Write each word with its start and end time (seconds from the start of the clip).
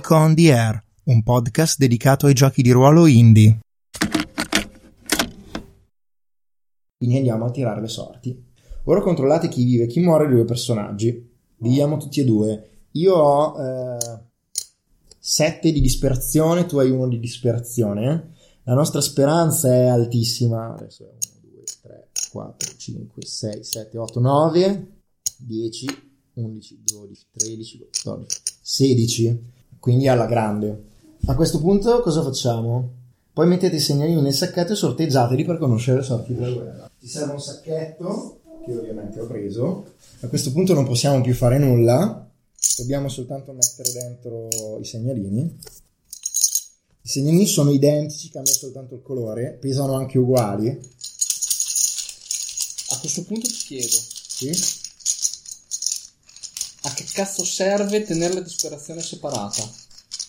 Geek 0.00 0.10
on 0.12 0.34
the 0.34 0.50
Air, 0.50 0.82
un 1.04 1.22
podcast 1.22 1.76
dedicato 1.76 2.24
ai 2.24 2.32
giochi 2.32 2.62
di 2.62 2.70
ruolo 2.70 3.04
indie. 3.04 3.58
Quindi 6.96 7.18
andiamo 7.18 7.44
a 7.44 7.50
tirare 7.50 7.82
le 7.82 7.88
sorti. 7.88 8.42
Ora 8.84 9.02
controllate 9.02 9.48
chi 9.48 9.62
vive 9.62 9.84
e 9.84 9.86
chi 9.88 10.00
muore 10.00 10.26
dei 10.26 10.36
due 10.36 10.46
personaggi. 10.46 11.30
Viviamo 11.56 11.98
tutti 11.98 12.20
e 12.20 12.24
due. 12.24 12.86
Io 12.92 13.14
ho 13.14 13.98
7 15.18 15.68
eh, 15.68 15.72
di 15.72 15.82
disperazione, 15.82 16.64
tu 16.64 16.78
hai 16.78 16.88
uno 16.88 17.06
di 17.06 17.18
disperazione. 17.18 18.32
La 18.62 18.74
nostra 18.74 19.02
speranza 19.02 19.70
è 19.70 19.86
altissima. 19.86 20.76
Adesso 20.76 21.04
è 21.04 21.08
1, 21.08 21.18
2, 21.52 21.62
3, 21.82 22.08
4, 22.30 22.76
5, 22.78 23.22
6, 23.22 23.64
7, 23.64 23.98
8, 23.98 24.20
9, 24.20 24.92
10, 25.36 25.86
11, 26.34 26.82
12, 26.86 27.26
13, 27.32 27.78
14, 28.02 28.40
16. 28.62 29.58
Quindi 29.80 30.06
alla 30.08 30.26
grande. 30.26 30.84
A 31.26 31.34
questo 31.34 31.58
punto 31.58 32.00
cosa 32.00 32.22
facciamo? 32.22 32.98
Poi 33.32 33.46
mettete 33.46 33.76
i 33.76 33.80
segnalini 33.80 34.20
nel 34.20 34.34
sacchetto 34.34 34.72
e 34.72 34.76
sorteggiateli 34.76 35.44
per 35.44 35.58
conoscere 35.58 35.98
le 35.98 36.04
sorti 36.04 36.34
della 36.34 36.50
guerra. 36.50 36.90
Ti 36.98 37.08
serve 37.08 37.32
un 37.32 37.40
sacchetto, 37.40 38.40
che 38.64 38.76
ovviamente 38.76 39.18
ho 39.20 39.26
preso. 39.26 39.92
A 40.20 40.28
questo 40.28 40.52
punto 40.52 40.74
non 40.74 40.84
possiamo 40.84 41.22
più 41.22 41.32
fare 41.34 41.58
nulla, 41.58 42.28
dobbiamo 42.76 43.08
soltanto 43.08 43.52
mettere 43.52 43.90
dentro 43.92 44.78
i 44.78 44.84
segnalini. 44.84 45.58
I 47.02 47.08
segnalini 47.08 47.46
sono 47.46 47.70
identici, 47.70 48.28
cambia 48.28 48.52
soltanto 48.52 48.94
il 48.94 49.02
colore, 49.02 49.56
pesano 49.58 49.94
anche 49.94 50.18
uguali. 50.18 50.68
A 52.88 52.98
questo 52.98 53.22
punto 53.22 53.46
ti 53.48 53.54
chiedo, 53.54 53.88
Sì? 53.88 54.50
A 56.82 56.92
che 56.94 57.04
cazzo 57.12 57.44
serve 57.44 58.02
tenere 58.02 58.34
la 58.34 58.40
disperazione 58.40 59.00
separata? 59.02 59.62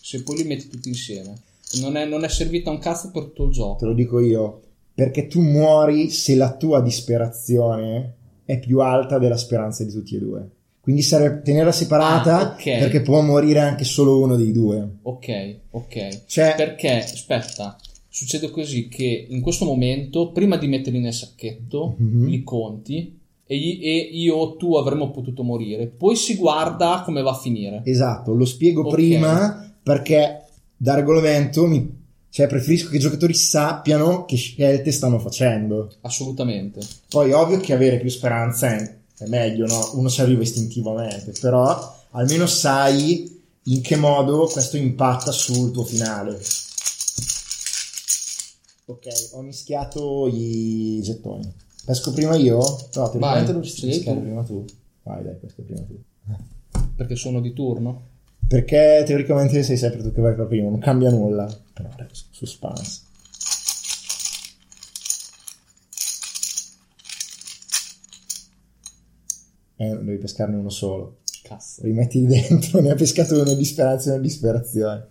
Se 0.01 0.23
poi 0.23 0.37
li 0.37 0.43
metti 0.43 0.67
tutti 0.67 0.89
insieme. 0.89 1.35
Non 1.79 1.95
è, 1.95 2.05
non 2.05 2.23
è 2.25 2.29
servita 2.29 2.69
un 2.69 2.79
cazzo 2.79 3.11
per 3.11 3.23
tutto 3.23 3.43
il 3.43 3.49
Te 3.49 3.55
gioco. 3.55 3.85
lo 3.85 3.93
dico 3.93 4.19
io, 4.19 4.61
perché 4.93 5.27
tu 5.27 5.39
muori 5.41 6.09
se 6.09 6.35
la 6.35 6.53
tua 6.55 6.81
disperazione 6.81 8.15
è 8.45 8.59
più 8.59 8.79
alta 8.81 9.17
della 9.19 9.37
speranza 9.37 9.83
di 9.83 9.91
tutti 9.91 10.15
e 10.15 10.19
due. 10.19 10.49
Quindi 10.81 11.01
serve 11.03 11.41
tenerla 11.43 11.71
separata 11.71 12.39
Ah, 12.39 12.53
ok. 12.53 12.63
perché 12.63 13.01
può 13.01 13.21
morire 13.21 13.59
anche 13.59 13.83
solo 13.85 14.19
uno 14.19 14.35
dei 14.35 14.51
due. 14.51 14.95
Ok, 15.03 15.55
ok. 15.69 16.23
Cioè, 16.25 16.55
Perché, 16.57 17.03
aspetta, 17.03 17.77
succede 18.09 18.49
così 18.49 18.87
che 18.89 19.27
in 19.29 19.41
questo 19.41 19.63
momento, 19.63 20.31
prima 20.31 20.57
di 20.57 20.67
metterli 20.67 20.99
nel 20.99 21.13
sacchetto, 21.13 21.95
Mhm. 21.97 22.25
li 22.27 22.43
conti 22.43 23.19
e, 23.55 24.09
io 24.13 24.35
o 24.35 24.55
tu 24.55 24.75
avremmo 24.75 25.11
potuto 25.11 25.43
morire. 25.43 25.87
Poi 25.87 26.15
si 26.15 26.35
guarda 26.35 27.01
come 27.05 27.21
va 27.21 27.31
a 27.31 27.37
finire. 27.37 27.81
esatto, 27.85 28.33
lo 28.33 28.45
spiego 28.45 28.81
Ok. 28.85 28.93
prima 28.93 29.73
perché 29.83 30.45
da 30.77 30.95
regolamento 30.95 31.65
mi... 31.67 31.99
Cioè, 32.29 32.47
preferisco 32.47 32.89
che 32.89 32.95
i 32.95 32.99
giocatori 32.99 33.33
sappiano 33.33 34.23
che 34.23 34.37
scelte 34.37 34.91
stanno 34.93 35.19
facendo. 35.19 35.91
Assolutamente. 36.01 36.79
Poi, 37.09 37.33
ovvio 37.33 37.59
che 37.59 37.73
avere 37.73 37.99
più 37.99 38.09
speranza 38.09 38.73
è, 38.73 38.97
è 39.17 39.25
meglio, 39.27 39.65
no? 39.65 39.91
Uno 39.95 40.07
ci 40.09 40.21
arriva 40.21 40.41
istintivamente, 40.41 41.33
però 41.41 41.93
almeno 42.11 42.45
sai 42.47 43.37
in 43.63 43.81
che 43.81 43.97
modo 43.97 44.47
questo 44.47 44.77
impatta 44.77 45.31
sul 45.33 45.71
tuo 45.71 45.83
finale. 45.83 46.39
Ok, 48.85 49.07
ho 49.33 49.41
mischiato 49.41 50.29
i 50.31 50.99
gettoni. 51.03 51.51
Pesco 51.83 52.13
prima 52.13 52.35
io? 52.35 52.57
No, 52.57 53.09
teoricamente 53.09 53.53
dovresti 53.53 53.79
sì, 53.79 53.87
pescare 53.87 54.17
tu. 54.17 54.23
prima 54.23 54.43
tu. 54.43 54.65
Vai, 55.03 55.23
dai, 55.23 55.35
pesca 55.35 55.61
prima 55.63 55.81
tu. 55.81 55.99
Perché 56.95 57.15
sono 57.15 57.41
di 57.41 57.53
turno. 57.53 58.09
Perché 58.47 59.03
teoricamente 59.05 59.63
sei 59.63 59.77
sempre 59.77 60.01
tu 60.03 60.11
che 60.11 60.21
vai 60.21 60.35
per 60.35 60.45
primo, 60.45 60.69
non 60.69 60.79
cambia 60.79 61.09
nulla. 61.09 61.45
Però 61.73 61.89
adesso, 61.91 62.25
suspense. 62.29 63.01
Eh, 69.77 69.97
devi 70.03 70.17
pescarne 70.17 70.57
uno 70.57 70.69
solo. 70.69 71.21
Cazzo. 71.41 71.81
Rimetti 71.81 72.23
dentro, 72.25 72.79
ne 72.81 72.91
ha 72.91 72.95
pescato 72.95 73.41
uno 73.41 73.55
di 73.55 73.65
speranza 73.65 74.09
e 74.09 74.13
uno 74.13 74.21
di 74.21 74.27
disperazione. 74.27 75.07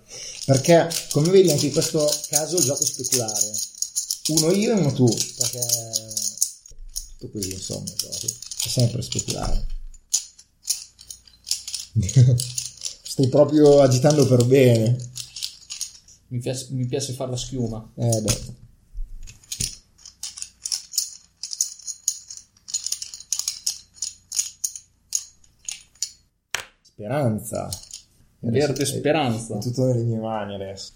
Perché, 0.47 0.89
come 1.11 1.31
vedi, 1.31 1.50
anche 1.50 1.66
in 1.66 1.72
questo 1.72 2.06
caso 2.28 2.56
il 2.56 2.62
gioco 2.62 2.83
è 2.83 2.87
speculare. 2.87 3.50
Uno 4.28 4.53
io 4.53 4.77
e 4.77 4.81
uno 4.81 4.93
tu. 4.93 5.06
Perché 5.06 5.59
tutto 7.21 7.31
così, 7.33 7.53
insomma. 7.53 7.85
È 7.85 8.69
sempre 8.69 9.03
speculare. 9.03 9.67
Stai 13.03 13.29
proprio 13.29 13.83
agitando 13.83 14.27
per 14.27 14.47
bene. 14.47 14.97
Mi 16.29 16.39
piace, 16.39 16.69
mi 16.71 16.87
piace 16.87 17.13
fare 17.13 17.31
la 17.31 17.37
schiuma. 17.37 17.93
Eh, 17.97 18.21
beh. 18.23 18.59
Speranza. 26.83 27.69
Verde 28.39 28.87
speranza. 28.87 29.59
È 29.59 29.61
tutto 29.61 29.85
nelle 29.85 30.05
mie 30.05 30.19
mani 30.19 30.55
adesso. 30.55 30.93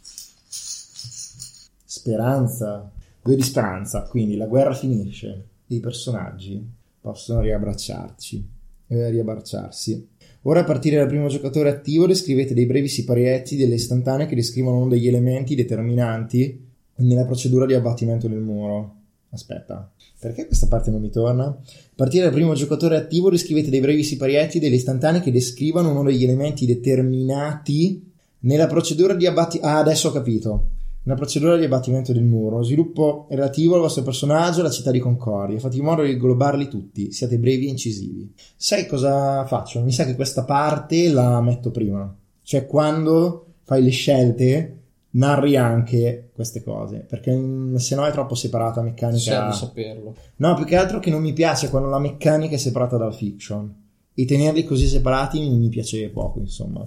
Speranza. 1.85 2.91
Due 3.21 3.37
di 3.37 3.43
speranza. 3.43 4.03
Quindi 4.03 4.37
la 4.37 4.47
guerra 4.47 4.75
finisce. 4.75 5.49
I 5.66 5.80
personaggi 5.80 6.62
possono 7.00 7.41
riabbracciarci. 7.41 8.48
E 8.86 9.10
riabbracciarsi. 9.10 10.08
Ora 10.42 10.60
a 10.60 10.64
partire 10.64 10.97
dal 10.97 11.06
primo 11.06 11.28
giocatore 11.28 11.70
attivo 11.70 12.06
descrivete 12.06 12.52
dei 12.52 12.66
brevi 12.66 12.88
siparietti 12.88 13.56
delle 13.56 13.75
istantanee 13.75 14.26
che 14.26 14.34
descrivono 14.34 14.76
uno 14.76 14.88
degli 14.88 15.08
elementi 15.08 15.54
determinanti 15.54 16.62
nella 16.97 17.25
procedura 17.25 17.64
di 17.64 17.75
abbattimento 17.75 18.28
del 18.28 18.41
muro. 18.41 18.97
Aspetta, 19.30 19.91
perché 20.19 20.47
questa 20.47 20.66
parte 20.66 20.91
non 20.91 21.00
mi 21.00 21.10
torna? 21.10 21.47
A 21.47 21.58
partire 21.94 22.25
dal 22.25 22.32
primo 22.32 22.54
giocatore 22.54 22.96
attivo 22.96 23.31
descrivete 23.31 23.70
dei 23.70 23.81
brevi 23.81 24.04
siparietti 24.04 24.58
delle 24.60 24.76
istantanee 24.76 25.20
che 25.20 25.32
descrivono 25.32 25.91
uno 25.91 26.04
degli 26.04 26.22
elementi 26.22 26.66
determinati 26.66 28.12
nella 28.41 28.66
procedura 28.66 29.14
di 29.14 29.26
abbattimento. 29.26 29.69
Ah, 29.69 29.78
adesso 29.78 30.08
ho 30.08 30.12
capito. 30.12 30.69
Nella 31.06 31.19
procedura 31.19 31.59
di 31.59 31.65
abbattimento 31.65 32.15
del 32.15 32.22
muro, 32.22 32.62
sviluppo 32.62 33.26
relativo 33.28 33.75
al 33.75 33.82
vostro 33.82 34.03
personaggio 34.03 34.59
e 34.59 34.60
alla 34.62 34.70
città 34.70 34.91
di 34.91 35.00
Concordia. 35.00 35.59
Fate 35.59 35.76
in 35.76 35.84
modo 35.84 36.03
di 36.03 36.12
inglobarli 36.12 36.66
tutti. 36.66 37.12
Siate 37.12 37.38
brevi 37.38 37.66
e 37.66 37.70
incisivi. 37.70 38.32
Sai 38.56 38.87
cosa 38.87 39.44
faccio? 39.44 39.82
Mi 39.82 39.93
sa 39.93 40.06
che 40.06 40.14
questa 40.14 40.44
parte 40.44 41.09
la 41.09 41.43
metto 41.43 41.70
prima. 41.70 42.14
Cioè, 42.43 42.64
quando 42.64 43.54
fai 43.64 43.82
le 43.82 43.91
scelte, 43.91 44.78
narri 45.10 45.56
anche 45.56 46.31
queste 46.32 46.62
cose. 46.62 47.00
Perché 47.00 47.37
mm, 47.37 47.75
se 47.75 47.94
no 47.97 48.06
è 48.06 48.10
troppo 48.10 48.34
separata 48.34 48.81
la 48.81 48.87
meccanica. 48.87 49.19
Serve 49.19 49.53
saperlo. 49.53 50.16
No, 50.37 50.54
più 50.54 50.64
che 50.64 50.76
altro 50.76 51.00
che 51.00 51.10
non 51.10 51.20
mi 51.20 51.34
piace 51.34 51.69
quando 51.69 51.91
la 51.91 51.98
meccanica 51.98 52.54
è 52.54 52.59
separata 52.59 52.97
dalla 52.97 53.12
fiction. 53.12 53.82
E 54.14 54.25
tenerli 54.25 54.64
così 54.64 54.87
separati 54.87 55.38
mi 55.50 55.69
piace 55.69 56.09
poco, 56.09 56.38
insomma. 56.38 56.87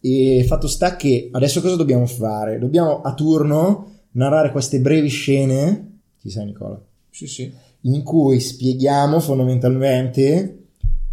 E 0.00 0.44
fatto 0.46 0.68
sta 0.68 0.96
che 0.96 1.28
adesso 1.32 1.60
cosa 1.60 1.76
dobbiamo 1.76 2.06
fare? 2.06 2.58
Dobbiamo 2.58 3.00
a 3.02 3.14
turno 3.14 3.90
narrare 4.12 4.52
queste 4.52 4.80
brevi 4.80 5.08
scene. 5.08 6.00
Ci 6.20 6.30
sei, 6.30 6.46
Nicola? 6.46 6.80
Sì, 7.10 7.26
sì. 7.26 7.52
In 7.82 8.02
cui 8.02 8.40
spieghiamo 8.40 9.20
fondamentalmente 9.20 10.64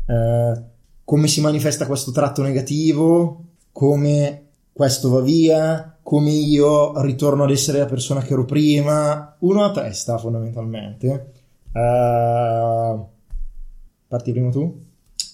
eh, 0.05 0.61
come 1.03 1.27
si 1.27 1.41
manifesta 1.41 1.85
questo 1.85 2.11
tratto 2.11 2.41
negativo, 2.41 3.43
come 3.71 4.47
questo 4.71 5.09
va 5.09 5.21
via, 5.21 5.97
come 6.01 6.31
io 6.31 6.99
ritorno 7.01 7.43
ad 7.43 7.51
essere 7.51 7.79
la 7.79 7.85
persona 7.85 8.21
che 8.21 8.33
ero 8.33 8.45
prima. 8.45 9.35
Uno 9.39 9.63
a 9.63 9.71
testa, 9.71 10.17
fondamentalmente. 10.17 11.31
Eh, 11.71 12.99
parti 14.07 14.31
prima 14.31 14.49
tu? 14.49 14.81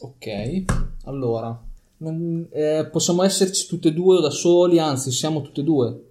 Ok. 0.01 0.63
Allora. 1.05 1.67
Non- 1.99 2.47
eh, 2.51 2.87
possiamo 2.91 3.23
esserci 3.23 3.67
tutte 3.67 3.89
e 3.89 3.93
due 3.93 4.17
o 4.17 4.21
da 4.21 4.29
soli, 4.29 4.79
anzi 4.79 5.11
siamo 5.11 5.41
tutte 5.41 5.61
e 5.61 5.63
due. 5.63 6.03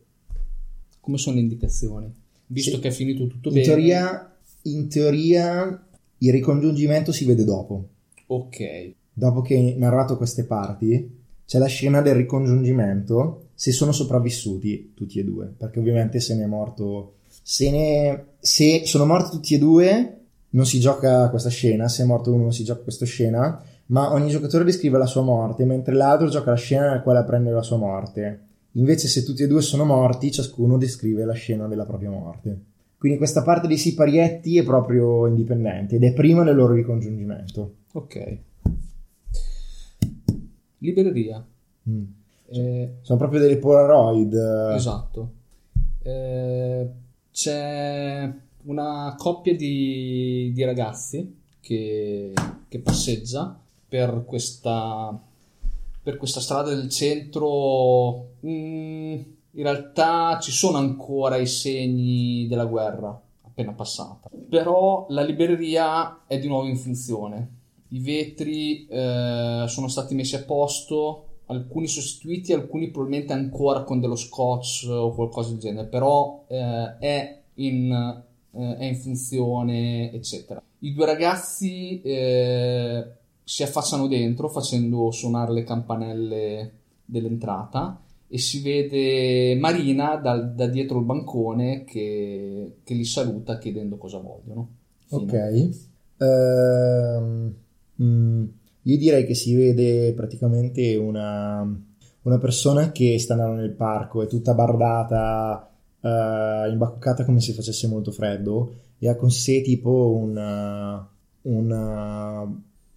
Come 1.00 1.18
sono 1.18 1.36
le 1.36 1.42
indicazioni? 1.42 2.12
Visto 2.46 2.76
Sì. 2.76 2.80
che 2.80 2.88
è 2.88 2.92
finito 2.92 3.26
tutto 3.26 3.48
In 3.48 3.54
bene. 3.54 3.66
teoria, 3.66 4.36
in 4.62 4.88
teoria 4.88 5.86
il 6.18 6.32
ricongiungimento 6.32 7.12
si 7.12 7.24
vede 7.24 7.44
dopo. 7.44 7.84
Ok. 8.26 8.92
Dopo 9.12 9.40
che 9.42 9.54
hai 9.54 9.74
narrato 9.78 10.16
queste 10.16 10.44
parti, 10.44 11.16
c'è 11.46 11.58
la 11.58 11.66
scena 11.66 12.02
del 12.02 12.14
ricongiungimento 12.14 13.46
se 13.54 13.72
sono 13.72 13.92
sopravvissuti 13.92 14.92
tutti 14.94 15.18
e 15.18 15.24
due. 15.24 15.46
Perché 15.56 15.78
ovviamente 15.78 16.20
se 16.20 16.34
ne 16.34 16.44
è 16.44 16.46
morto. 16.46 17.14
Se, 17.42 17.70
ne, 17.70 18.24
se 18.40 18.82
sono 18.84 19.06
morti 19.06 19.30
tutti 19.30 19.54
e 19.54 19.58
due, 19.58 20.20
non 20.50 20.66
si 20.66 20.78
gioca 20.80 21.28
questa 21.30 21.48
scena. 21.48 21.88
Se 21.88 22.02
è 22.02 22.06
morto 22.06 22.32
uno, 22.32 22.42
non 22.44 22.52
si 22.52 22.64
gioca 22.64 22.82
questa 22.82 23.06
scena. 23.06 23.62
Ma 23.88 24.12
ogni 24.12 24.28
giocatore 24.28 24.64
descrive 24.64 24.98
la 24.98 25.06
sua 25.06 25.22
morte, 25.22 25.64
mentre 25.64 25.94
l'altro 25.94 26.28
gioca 26.28 26.50
la 26.50 26.56
scena 26.56 26.88
nella 26.88 27.02
quale 27.02 27.20
apprende 27.20 27.50
la 27.50 27.62
sua 27.62 27.76
morte. 27.76 28.40
Invece, 28.72 29.08
se 29.08 29.22
tutti 29.22 29.42
e 29.42 29.46
due 29.46 29.62
sono 29.62 29.84
morti, 29.84 30.30
ciascuno 30.30 30.76
descrive 30.76 31.24
la 31.24 31.32
scena 31.32 31.66
della 31.66 31.86
propria 31.86 32.10
morte. 32.10 32.60
Quindi 32.98 33.16
questa 33.16 33.42
parte 33.42 33.66
dei 33.66 33.78
siparietti 33.78 34.58
è 34.58 34.64
proprio 34.64 35.26
indipendente 35.26 35.96
ed 35.96 36.04
è 36.04 36.12
prima 36.12 36.42
del 36.42 36.56
loro 36.56 36.74
ricongiungimento. 36.74 37.74
Ok. 37.92 38.38
Libreria. 40.78 41.44
Mm. 41.88 42.04
Eh, 42.50 42.94
Sono 43.00 43.18
proprio 43.18 43.40
delle 43.40 43.56
Polaroid. 43.56 44.34
Esatto. 44.74 45.32
Eh, 46.02 46.88
c'è 47.30 48.32
una 48.64 49.14
coppia 49.16 49.54
di, 49.54 50.50
di 50.52 50.64
ragazzi 50.64 51.36
che, 51.60 52.32
che 52.68 52.78
passeggia 52.80 53.58
per 53.88 54.24
questa, 54.26 55.18
per 56.02 56.16
questa 56.16 56.40
strada 56.40 56.74
del 56.74 56.88
centro. 56.90 58.34
Mm, 58.46 59.20
in 59.52 59.62
realtà 59.62 60.38
ci 60.40 60.52
sono 60.52 60.78
ancora 60.78 61.36
i 61.36 61.46
segni 61.46 62.46
della 62.48 62.66
guerra 62.66 63.20
appena 63.42 63.72
passata, 63.72 64.30
però 64.48 65.06
la 65.08 65.24
libreria 65.24 66.26
è 66.26 66.38
di 66.38 66.46
nuovo 66.46 66.68
in 66.68 66.76
funzione. 66.76 67.56
I 67.88 68.00
vetri 68.00 68.86
eh, 68.86 69.64
sono 69.66 69.88
stati 69.88 70.14
messi 70.14 70.36
a 70.36 70.44
posto, 70.44 71.24
alcuni 71.46 71.88
sostituiti, 71.88 72.52
alcuni 72.52 72.90
probabilmente 72.90 73.32
ancora 73.32 73.82
con 73.82 73.98
dello 73.98 74.14
scotch 74.14 74.86
o 74.88 75.12
qualcosa 75.12 75.50
del 75.50 75.58
genere, 75.58 75.88
però 75.88 76.44
eh, 76.46 76.96
è, 76.98 77.40
in, 77.54 78.22
eh, 78.52 78.76
è 78.76 78.84
in 78.84 78.96
funzione, 78.96 80.12
eccetera. 80.12 80.62
I 80.80 80.92
due 80.92 81.06
ragazzi 81.06 82.00
eh, 82.02 83.04
si 83.48 83.62
affacciano 83.62 84.06
dentro 84.08 84.50
facendo 84.50 85.10
suonare 85.10 85.54
le 85.54 85.64
campanelle 85.64 86.72
dell'entrata 87.02 87.98
e 88.28 88.36
si 88.36 88.60
vede 88.60 89.56
Marina 89.58 90.16
dal- 90.16 90.52
da 90.54 90.66
dietro 90.66 90.98
il 90.98 91.06
bancone 91.06 91.84
che, 91.84 92.80
che 92.84 92.92
li 92.92 93.06
saluta 93.06 93.56
chiedendo 93.56 93.96
cosa 93.96 94.18
vogliono. 94.18 94.68
Fine. 95.06 95.22
Ok. 95.22 95.70
Ehm, 96.18 97.54
mm, 98.02 98.44
io 98.82 98.98
direi 98.98 99.24
che 99.24 99.34
si 99.34 99.54
vede 99.54 100.12
praticamente 100.12 100.94
una, 100.96 101.66
una 102.22 102.38
persona 102.38 102.92
che 102.92 103.18
sta 103.18 103.32
andando 103.32 103.62
nel 103.62 103.72
parco, 103.72 104.22
è 104.22 104.26
tutta 104.26 104.52
bardata, 104.52 105.72
eh, 106.02 106.68
imbacuccata 106.70 107.24
come 107.24 107.40
se 107.40 107.54
facesse 107.54 107.88
molto 107.88 108.10
freddo 108.12 108.74
e 108.98 109.08
ha 109.08 109.16
con 109.16 109.30
sé 109.30 109.62
tipo 109.62 110.14
un 110.14 111.06
un 111.40 111.70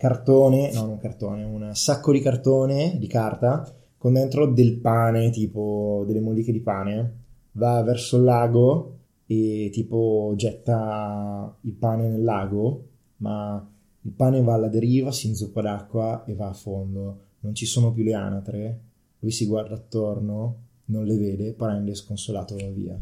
cartone, 0.01 0.71
no, 0.73 0.87
non 0.87 0.97
cartone, 0.97 1.43
un 1.43 1.75
sacco 1.75 2.11
di 2.11 2.21
cartone 2.21 2.97
di 2.97 3.05
carta 3.05 3.71
con 3.99 4.13
dentro 4.13 4.47
del 4.47 4.79
pane, 4.79 5.29
tipo 5.29 6.03
delle 6.07 6.21
molliche 6.21 6.51
di 6.51 6.59
pane. 6.59 7.19
Va 7.51 7.83
verso 7.83 8.17
il 8.17 8.23
lago 8.23 8.97
e 9.27 9.69
tipo 9.71 10.33
getta 10.35 11.55
il 11.61 11.73
pane 11.73 12.09
nel 12.09 12.23
lago, 12.23 12.87
ma 13.17 13.63
il 14.01 14.11
pane 14.11 14.41
va 14.41 14.55
alla 14.55 14.69
deriva, 14.69 15.11
si 15.11 15.27
inzuppa 15.27 15.61
d'acqua 15.61 16.23
e 16.25 16.33
va 16.33 16.47
a 16.47 16.53
fondo. 16.53 17.19
Non 17.41 17.53
ci 17.53 17.67
sono 17.67 17.93
più 17.93 18.03
le 18.03 18.15
anatre. 18.15 18.79
Lui 19.19 19.29
si 19.29 19.45
guarda 19.45 19.75
attorno, 19.75 20.55
non 20.85 21.05
le 21.05 21.17
vede, 21.17 21.53
prende 21.53 21.93
sconsolato 21.93 22.55
va 22.55 22.69
via. 22.69 22.99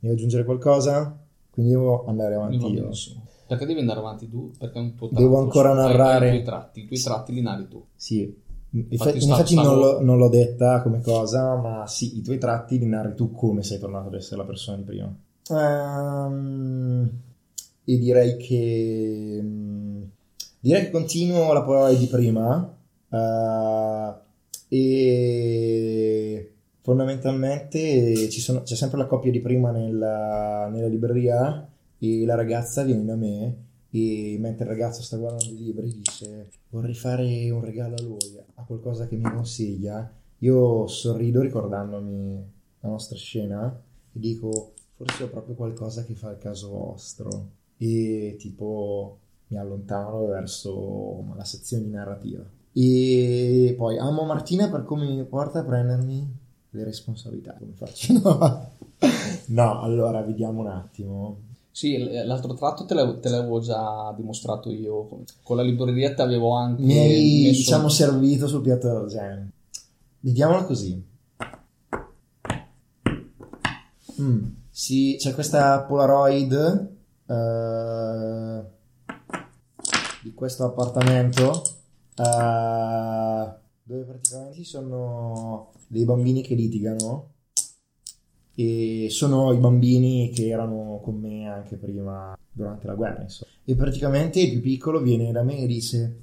Devi 0.00 0.14
aggiungere 0.14 0.44
qualcosa? 0.44 1.16
Quindi 1.48 1.70
devo 1.70 2.06
andare 2.06 2.34
avanti 2.34 2.58
Va 2.58 2.68
io. 2.68 2.90
Perché 3.50 3.66
devi 3.66 3.80
andare 3.80 3.98
avanti 3.98 4.28
tu? 4.28 4.52
Perché 4.56 4.78
è 4.78 4.80
un 4.80 4.94
tuo 4.94 5.08
Devo 5.10 5.40
ancora 5.40 5.72
narrare- 5.74 6.28
I 6.28 6.30
tuoi 6.30 6.42
tratti, 6.44 6.80
i 6.82 6.86
tuoi 6.86 7.00
tratti 7.00 7.32
li 7.32 7.40
narri 7.40 7.66
tu. 7.66 7.84
Sì, 7.96 8.20
infatti, 8.20 8.94
Infatti 8.94 9.24
infatti 9.24 9.52
stavo- 9.54 9.68
non, 9.68 9.78
l'ho, 9.80 10.00
non 10.02 10.18
l'ho 10.18 10.28
detta 10.28 10.80
come 10.82 11.00
cosa, 11.00 11.56
ma 11.56 11.84
sì, 11.88 12.16
i 12.18 12.22
tuoi 12.22 12.38
tratti 12.38 12.78
li 12.78 12.86
narri 12.86 13.16
tu 13.16 13.32
come 13.32 13.64
sei 13.64 13.80
tornato 13.80 14.06
ad 14.06 14.14
essere 14.14 14.36
la 14.36 14.44
persona 14.46 14.76
di 14.76 14.84
prima. 14.84 15.12
Ehm, 15.50 17.10
e 17.84 17.98
direi 17.98 18.36
che 18.36 19.40
mm, 19.42 20.02
direi 20.60 20.84
che 20.84 20.90
continuo 20.90 21.52
la 21.52 21.62
parola 21.62 21.92
di 21.92 22.06
prima 22.06 22.72
eh, 23.10 24.14
e 24.68 26.52
fondamentalmente 26.82 28.28
ci 28.30 28.40
sono- 28.40 28.62
c'è 28.62 28.76
sempre 28.76 28.98
la 28.98 29.06
coppia 29.06 29.32
di 29.32 29.40
prima 29.40 29.72
nella, 29.72 30.68
nella 30.70 30.86
libreria 30.86 31.66
e 32.00 32.24
la 32.24 32.34
ragazza 32.34 32.82
viene 32.82 33.04
da 33.04 33.14
me 33.14 33.68
e 33.90 34.36
mentre 34.40 34.64
il 34.64 34.70
ragazzo 34.70 35.02
sta 35.02 35.16
guardando 35.16 35.52
i 35.52 35.56
libri 35.56 35.92
dice 35.92 36.48
vorrei 36.70 36.94
fare 36.94 37.50
un 37.50 37.60
regalo 37.60 37.96
a 37.96 38.02
lui, 38.02 38.40
ha 38.54 38.62
qualcosa 38.64 39.06
che 39.06 39.16
mi 39.16 39.30
consiglia? 39.30 40.10
Io 40.38 40.86
sorrido 40.86 41.42
ricordandomi 41.42 42.52
la 42.80 42.88
nostra 42.88 43.16
scena 43.16 43.82
e 44.12 44.18
dico 44.18 44.72
forse 44.94 45.24
ho 45.24 45.28
proprio 45.28 45.54
qualcosa 45.54 46.04
che 46.04 46.14
fa 46.14 46.30
il 46.30 46.38
caso 46.38 46.70
vostro 46.70 47.50
e 47.76 48.36
tipo 48.38 49.18
mi 49.48 49.58
allontano 49.58 50.26
verso 50.26 51.32
la 51.36 51.44
sezione 51.44 51.84
di 51.84 51.90
narrativa. 51.90 52.44
E 52.72 53.74
poi 53.76 53.98
amo 53.98 54.24
Martina 54.24 54.70
per 54.70 54.84
come 54.84 55.06
mi 55.06 55.24
porta 55.24 55.60
a 55.60 55.64
prendermi 55.64 56.36
le 56.70 56.84
responsabilità. 56.84 57.54
Come 57.58 57.72
faccio? 57.74 58.78
No 59.50 59.80
allora 59.80 60.22
vediamo 60.22 60.60
un 60.60 60.68
attimo. 60.68 61.49
Sì, 61.72 61.98
l'altro 62.24 62.54
tratto 62.54 62.84
te 62.84 62.94
l'avevo, 62.94 63.60
già 63.60 64.12
dimostrato 64.16 64.70
io. 64.70 65.08
Con 65.42 65.56
la 65.56 65.62
libreria 65.62 66.12
ti 66.14 66.20
avevo 66.20 66.52
anche 66.52 66.82
Mi 66.82 66.98
hai 66.98 67.42
messo... 67.44 67.58
diciamo 67.58 67.88
servito 67.88 68.48
sul 68.48 68.62
piatto 68.62 68.88
d'argento. 68.88 69.52
Vediamola 70.20 70.64
così. 70.64 71.02
Mm, 74.20 74.44
sì, 74.70 75.16
c'è 75.18 75.32
questa 75.32 75.80
Polaroid 75.82 76.52
eh, 77.26 78.60
di 80.22 80.34
questo 80.34 80.64
appartamento 80.64 81.62
eh, 82.16 83.54
dove 83.82 84.02
praticamente 84.04 84.54
ci 84.56 84.64
sono 84.64 85.72
dei 85.86 86.04
bambini 86.04 86.42
che 86.42 86.54
litigano 86.54 87.28
e 88.60 89.08
sono 89.08 89.52
i 89.52 89.56
bambini 89.56 90.30
che 90.30 90.48
erano 90.48 91.00
con 91.02 91.18
me 91.18 91.48
anche 91.48 91.76
prima 91.76 92.36
durante 92.52 92.86
la 92.86 92.94
guerra 92.94 93.22
insomma. 93.22 93.50
e 93.64 93.74
praticamente 93.74 94.38
il 94.38 94.50
più 94.50 94.60
piccolo 94.60 95.00
viene 95.00 95.32
da 95.32 95.42
me 95.42 95.58
e 95.60 95.66
dice 95.66 96.20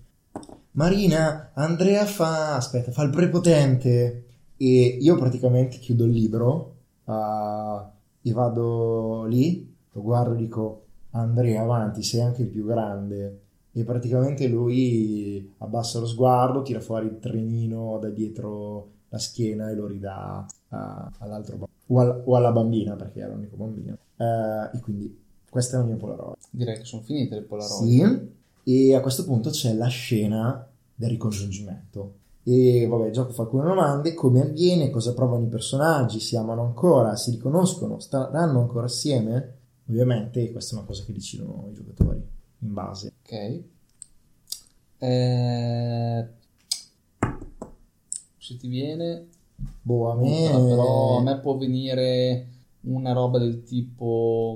Marina, 0.72 1.50
Andrea 1.56 2.06
fa, 2.06 2.56
aspetta, 2.56 2.92
fa 2.92 3.02
il 3.02 3.10
prepotente 3.10 4.26
e 4.56 4.98
io 5.02 5.16
praticamente 5.16 5.80
chiudo 5.80 6.06
il 6.06 6.12
libro 6.12 6.76
eh, 7.04 7.82
e 8.22 8.32
vado 8.32 9.26
lì, 9.26 9.74
lo 9.92 10.02
guardo 10.04 10.36
e 10.36 10.38
dico 10.38 10.84
Andrea 11.12 11.64
avanti, 11.64 12.04
sei 12.04 12.22
anche 12.22 12.44
il 12.44 12.50
più 12.50 12.64
grande 12.66 13.40
e 13.72 13.84
praticamente 13.84 14.48
lui 14.48 15.54
abbassa 15.58 15.98
lo 15.98 16.06
sguardo, 16.06 16.62
tira 16.62 16.80
fuori 16.82 17.08
il 17.08 17.18
trenino 17.20 17.98
da 18.00 18.10
dietro 18.10 18.90
la 19.10 19.18
schiena 19.18 19.72
e 19.72 19.74
lo 19.76 19.88
ridà 19.88 20.46
a- 20.70 21.12
all'altro 21.18 21.56
bambino 21.56 21.77
o, 21.88 22.00
al- 22.00 22.22
o 22.26 22.36
alla 22.36 22.52
bambina 22.52 22.96
perché 22.96 23.20
era 23.20 23.34
l'unico 23.34 23.56
bambino 23.56 23.98
Eh, 24.18 24.78
e 24.78 24.80
quindi 24.82 25.24
questa 25.50 25.78
è 25.78 25.80
la 25.80 25.86
mia 25.86 25.96
Polaroid 25.96 26.36
Direi 26.50 26.78
che 26.78 26.86
sono 26.86 27.02
finite 27.02 27.36
le 27.36 27.42
Polaroid. 27.42 28.30
sì, 28.64 28.82
e 28.90 28.96
a 28.96 29.02
questo 29.02 29.24
punto 29.26 29.50
c'è 29.50 29.74
la 29.74 29.88
scena 29.88 30.68
del 30.94 31.10
ricongiungimento. 31.10 32.16
E 32.44 32.86
vabbè, 32.90 33.10
gioco 33.12 33.32
fa 33.34 33.42
alcune 33.44 33.64
domande, 33.66 34.14
come 34.14 34.42
avviene, 34.42 34.90
cosa 34.90 35.14
provano 35.14 35.46
i 35.46 35.50
personaggi, 35.50 36.20
si 36.20 36.36
amano 36.38 36.64
ancora, 36.64 37.16
si 37.16 37.32
riconoscono, 37.32 38.00
staranno 38.00 38.62
ancora 38.62 38.86
assieme? 38.86 39.56
Ovviamente 39.90 40.52
questa 40.52 40.76
è 40.76 40.78
una 40.80 40.88
cosa 40.88 41.04
che 41.04 41.14
decidono 41.14 41.68
i 41.70 41.74
giocatori 41.74 42.22
in 42.60 42.74
base. 42.74 43.14
Ok. 43.22 43.62
Eh, 45.00 46.28
Se 48.38 48.58
ti 48.58 48.68
viene... 48.68 49.28
Boh, 49.82 50.12
a 50.12 50.16
me... 50.16 50.52
No, 50.52 50.66
però 50.66 51.18
a 51.18 51.22
me 51.22 51.40
può 51.40 51.58
venire 51.58 52.48
una 52.82 53.14
roba 53.14 53.40
del 53.40 53.64
tipo 53.64 54.56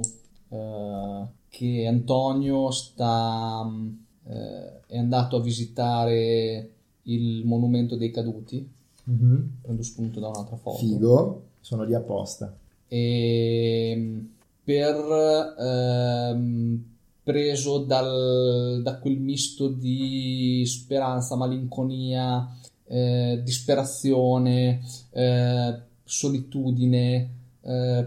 eh, 0.49 1.25
che 1.49 1.87
Antonio 1.87 2.71
sta, 2.71 3.67
eh, 4.27 4.85
è 4.87 4.97
andato 4.97 5.37
a 5.37 5.41
visitare 5.41 6.69
il 7.03 7.45
monumento 7.45 7.95
dei 7.95 8.11
caduti. 8.11 8.69
Mhm. 9.03 9.57
Prendo 9.61 9.83
spunto 9.83 10.19
da 10.19 10.27
un'altra 10.27 10.57
foto. 10.57 10.77
Figo, 10.77 11.41
sono 11.59 11.83
lì 11.83 11.93
apposta. 11.93 12.55
E 12.87 13.95
mh, 13.95 14.29
per 14.63 15.55
ehm, 15.57 16.83
preso 17.23 17.79
dal- 17.79 18.81
da 18.83 18.97
quel 18.99 19.17
misto 19.17 19.67
di 19.67 20.63
speranza, 20.65 21.35
malinconia, 21.35 22.47
eh, 22.91 23.39
disperazione, 23.43 24.81
eh, 25.11 25.79
solitudine, 26.03 27.29
eh, 27.61 28.05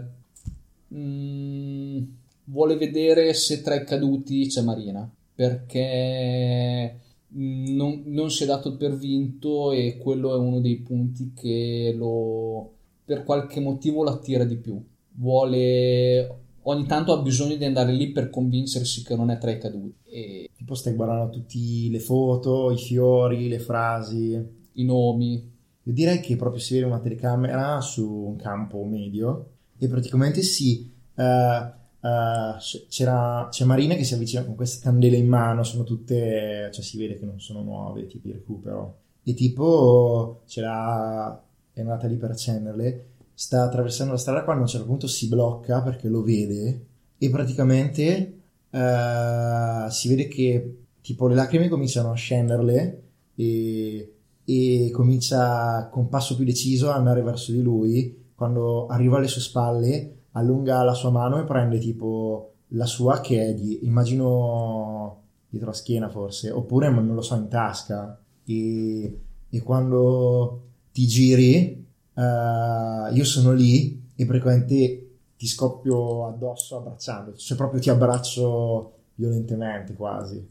mm, 0.93 2.03
vuole 2.45 2.77
vedere 2.77 3.33
se 3.33 3.61
tra 3.61 3.75
i 3.75 3.83
caduti 3.83 4.47
c'è 4.47 4.61
Marina 4.61 5.09
perché 5.33 6.99
mm, 7.35 7.75
non, 7.75 8.03
non 8.05 8.29
si 8.29 8.43
è 8.43 8.45
dato 8.45 8.77
per 8.77 8.95
vinto 8.95 9.71
e 9.71 9.97
quello 9.97 10.35
è 10.35 10.37
uno 10.37 10.59
dei 10.59 10.77
punti 10.77 11.31
che 11.35 11.93
lo 11.95 12.71
per 13.03 13.23
qualche 13.23 13.59
motivo 13.59 14.03
lo 14.03 14.11
attira 14.11 14.43
di 14.43 14.55
più. 14.55 14.81
Vuole 15.17 16.43
ogni 16.63 16.85
tanto 16.85 17.13
ha 17.13 17.21
bisogno 17.21 17.55
di 17.55 17.65
andare 17.65 17.91
lì 17.91 18.11
per 18.11 18.29
convincersi 18.29 19.03
che 19.03 19.15
non 19.15 19.29
è 19.29 19.37
tra 19.37 19.51
i 19.51 19.59
caduti. 19.59 19.95
E 20.05 20.49
Tipo 20.55 20.73
stai 20.73 20.95
guardando 20.95 21.29
tutte 21.31 21.59
le 21.89 21.99
foto, 21.99 22.71
i 22.71 22.77
fiori, 22.77 23.47
le 23.47 23.59
frasi. 23.59 24.63
I 24.75 24.85
nomi. 24.85 25.53
Io 25.83 25.93
direi 25.93 26.19
che 26.19 26.35
proprio 26.35 26.61
si 26.61 26.73
vede 26.73 26.85
una 26.85 26.99
telecamera 26.99 27.79
su 27.81 28.07
un 28.09 28.35
campo 28.37 28.83
medio 28.85 29.49
e 29.77 29.87
praticamente 29.87 30.41
si... 30.41 30.91
eh, 31.15 31.71
eh, 32.01 32.55
c'era, 32.89 33.47
c'è 33.49 33.65
Marina 33.65 33.95
che 33.95 34.03
si 34.03 34.13
avvicina 34.13 34.43
con 34.43 34.55
queste 34.55 34.83
candele 34.83 35.17
in 35.17 35.27
mano, 35.27 35.63
sono 35.63 35.83
tutte... 35.83 36.69
cioè 36.71 36.83
si 36.83 36.97
vede 36.97 37.19
che 37.19 37.25
non 37.25 37.39
sono 37.39 37.61
nuove, 37.61 38.07
tipo 38.07 38.29
recupero. 38.31 38.97
E 39.23 39.33
tipo 39.33 40.41
ce 40.45 40.61
è 40.61 41.81
andata 41.81 42.07
lì 42.07 42.15
per 42.15 42.31
accenderle, 42.31 43.05
sta 43.33 43.63
attraversando 43.63 44.13
la 44.13 44.17
strada 44.17 44.43
quando 44.43 44.61
a 44.61 44.65
un 44.65 44.71
certo 44.71 44.87
punto 44.87 45.07
si 45.07 45.27
blocca 45.27 45.81
perché 45.81 46.07
lo 46.07 46.23
vede 46.23 46.85
e 47.17 47.29
praticamente 47.29 48.39
eh, 48.69 49.87
si 49.89 50.07
vede 50.07 50.27
che 50.27 50.77
tipo 51.01 51.27
le 51.27 51.35
lacrime 51.35 51.67
cominciano 51.67 52.11
a 52.11 52.15
scenderle 52.15 53.03
e, 53.35 54.14
e 54.45 54.91
comincia 54.93 55.89
con 55.91 56.07
passo 56.07 56.35
più 56.35 56.45
deciso 56.45 56.91
a 56.91 56.95
andare 56.95 57.21
verso 57.21 57.51
di 57.51 57.61
lui. 57.61 58.23
Quando 58.35 58.85
arriva 58.87 59.17
alle 59.17 59.27
sue 59.27 59.41
spalle 59.41 60.13
allunga 60.31 60.83
la 60.83 60.93
sua 60.93 61.09
mano 61.09 61.39
e 61.39 61.45
prende 61.45 61.79
tipo 61.79 62.51
la 62.69 62.85
sua 62.85 63.21
che 63.21 63.47
è 63.47 63.53
di 63.53 63.85
immagino 63.85 65.21
dietro 65.49 65.69
la 65.69 65.75
schiena 65.75 66.09
forse 66.09 66.51
oppure 66.51 66.89
non 66.89 67.13
lo 67.13 67.21
so 67.21 67.35
in 67.35 67.47
tasca. 67.47 68.19
E, 68.45 69.19
e 69.49 69.61
quando 69.61 70.61
ti 70.91 71.07
giri 71.07 71.85
uh, 72.13 73.13
io 73.13 73.23
sono 73.23 73.53
lì 73.53 74.03
e 74.15 74.25
praticamente 74.25 75.01
ti 75.37 75.47
scoppio 75.47 76.27
addosso 76.27 76.77
abbracciando 76.77 77.35
cioè 77.35 77.57
proprio 77.57 77.79
ti 77.81 77.89
abbraccio 77.89 78.93
violentemente 79.15 79.93
quasi. 79.93 80.45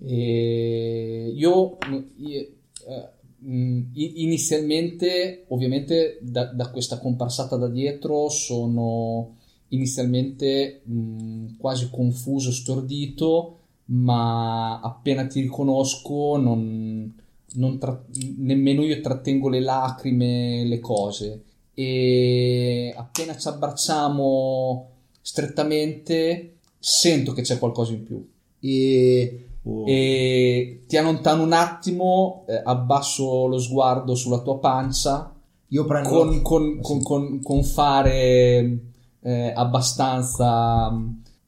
E 0.00 1.32
io, 1.34 1.78
io 2.16 2.40
eh, 2.86 3.08
inizialmente, 3.46 5.44
ovviamente, 5.48 6.18
da, 6.22 6.44
da, 6.46 6.70
questa 6.70 6.98
comparsata 6.98 7.56
da 7.56 7.68
dietro 7.68 8.28
sono 8.28 9.36
inizialmente 9.68 10.82
mh, 10.84 11.56
quasi 11.58 11.88
confuso, 11.90 12.50
stordito, 12.50 13.58
ma 13.86 14.80
appena 14.80 15.26
ti 15.26 15.40
riconosco 15.40 16.36
non, 16.38 17.12
non 17.54 17.78
tra- 17.78 18.02
nemmeno 18.38 18.82
io 18.82 19.00
trattengo 19.00 19.48
le 19.48 19.60
lacrime, 19.60 20.64
le 20.64 20.80
cose. 20.80 21.42
E 21.74 22.94
appena 22.96 23.36
ci 23.36 23.48
abbracciamo 23.48 24.90
strettamente, 25.20 26.58
sento 26.78 27.32
che 27.32 27.42
c'è 27.42 27.58
qualcosa 27.58 27.92
in 27.92 28.04
più. 28.04 28.26
E 28.60 29.46
Oh. 29.64 29.84
E 29.86 30.84
ti 30.86 30.96
allontano 30.96 31.42
un 31.42 31.52
attimo, 31.52 32.44
eh, 32.46 32.60
abbasso 32.62 33.46
lo 33.46 33.58
sguardo 33.58 34.14
sulla 34.14 34.40
tua 34.40 34.58
pancia. 34.58 35.32
Io 35.68 35.84
prendo 35.84 36.08
con, 36.08 36.42
con, 36.42 36.80
con, 36.80 37.02
con, 37.02 37.42
con 37.42 37.64
fare 37.64 38.78
eh, 39.20 39.52
abbastanza 39.54 40.86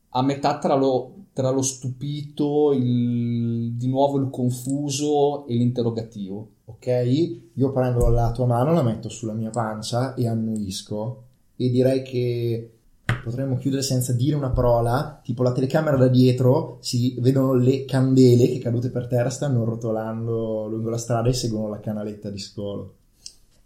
a 0.09 0.23
metà 0.23 0.59
tra 0.59 0.75
lo, 0.75 1.13
tra 1.33 1.51
lo 1.51 1.63
stupito, 1.63 2.73
il, 2.73 3.73
di 3.73 3.89
nuovo 3.89 4.19
il 4.19 4.31
confuso 4.31 5.47
e 5.47 5.55
l'interrogativo. 5.55 6.49
Ok, 6.65 6.87
io 7.53 7.73
prendo 7.73 8.09
la 8.09 8.33
tua 8.33 8.47
mano, 8.47 8.73
la 8.73 8.83
metto 8.83 9.09
sulla 9.09 9.35
mia 9.35 9.51
pancia 9.51 10.15
e 10.15 10.27
annuisco 10.27 11.23
e 11.57 11.71
direi 11.71 12.03
che 12.03 12.76
potremmo 13.27 13.59
chiudere 13.59 13.83
senza 13.83 14.13
dire 14.13 14.37
una 14.37 14.51
parola, 14.51 15.21
tipo 15.23 15.43
la 15.43 15.53
telecamera 15.53 15.97
da 15.97 16.09
dietro, 16.09 16.79
si 16.81 17.17
vedono 17.19 17.55
le 17.55 17.85
candele 17.85 18.49
che 18.49 18.59
cadute 18.59 18.91
per 18.91 19.09
terra 19.09 19.31
stanno 19.31 19.65
rotolando 19.65 20.67
lungo 20.69 20.91
la 20.91 20.99
strada 20.99 21.29
e 21.29 21.33
seguono 21.33 21.69
la 21.69 21.81
canaletta 21.81 22.31
di 22.31 22.39
scolo. 22.39 22.95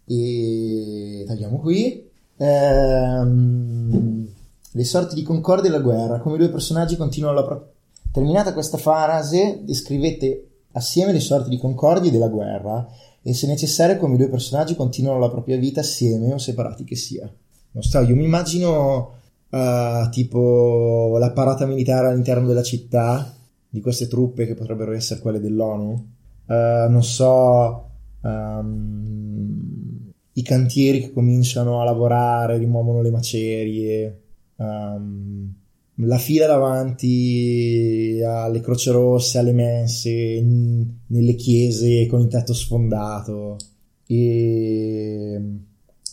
E 0.06 1.25
tagliamo 1.26 1.59
qui. 1.59 2.09
Ehm, 2.37 4.28
le 4.73 4.85
sorti 4.85 5.14
di 5.14 5.23
concordia 5.23 5.68
e 5.68 5.73
la 5.73 5.80
guerra, 5.80 6.20
come 6.20 6.37
i 6.37 6.38
due 6.38 6.49
personaggi 6.49 6.97
continuano 6.97 7.35
la 7.35 7.44
propria... 7.44 7.68
Terminata 8.12 8.52
questa 8.52 8.78
frase, 8.78 9.61
descrivete 9.62 10.49
assieme 10.73 11.12
le 11.12 11.20
sorti 11.20 11.50
di 11.50 11.59
concordia 11.59 12.09
e 12.09 12.12
della 12.12 12.28
guerra 12.28 12.88
e 13.23 13.35
se 13.35 13.47
necessario 13.47 13.99
come 13.99 14.14
i 14.14 14.18
due 14.18 14.28
personaggi 14.28 14.75
continuano 14.75 15.18
la 15.18 15.28
propria 15.28 15.59
vita 15.59 15.80
assieme 15.80 16.32
o 16.32 16.38
separati 16.38 16.85
che 16.85 16.97
sia. 16.97 17.30
Non 17.73 17.82
so, 17.82 18.00
io 18.00 18.16
mi 18.16 18.25
immagino 18.25 19.18
uh, 19.50 20.09
tipo 20.11 21.16
la 21.19 21.33
parata 21.33 21.66
militare 21.66 22.09
all'interno 22.09 22.47
della 22.47 22.62
città 22.62 23.35
di 23.69 23.80
queste 23.80 24.09
truppe 24.09 24.47
che 24.47 24.54
potrebbero 24.54 24.92
essere 24.92 25.21
quelle 25.21 25.40
dell'ONU. 25.40 26.07
Uh, 26.47 26.90
non 26.90 27.04
so, 27.04 27.90
um, 28.23 30.12
i 30.33 30.42
cantieri 30.42 31.00
che 31.00 31.12
cominciano 31.12 31.80
a 31.80 31.85
lavorare, 31.85 32.59
rimuovono 32.59 33.02
le 33.02 33.11
macerie, 33.11 34.21
um, 34.57 35.52
la 36.07 36.19
fila 36.19 36.47
davanti 36.47 38.21
alle 38.25 38.61
croce 38.61 38.90
rosse, 38.90 39.38
alle 39.38 39.52
mense, 39.52 40.11
in, 40.11 40.87
nelle 41.07 41.35
chiese 41.35 42.07
con 42.07 42.21
il 42.21 42.28
tetto 42.28 42.54
sfondato. 42.54 43.57
E 44.07 45.40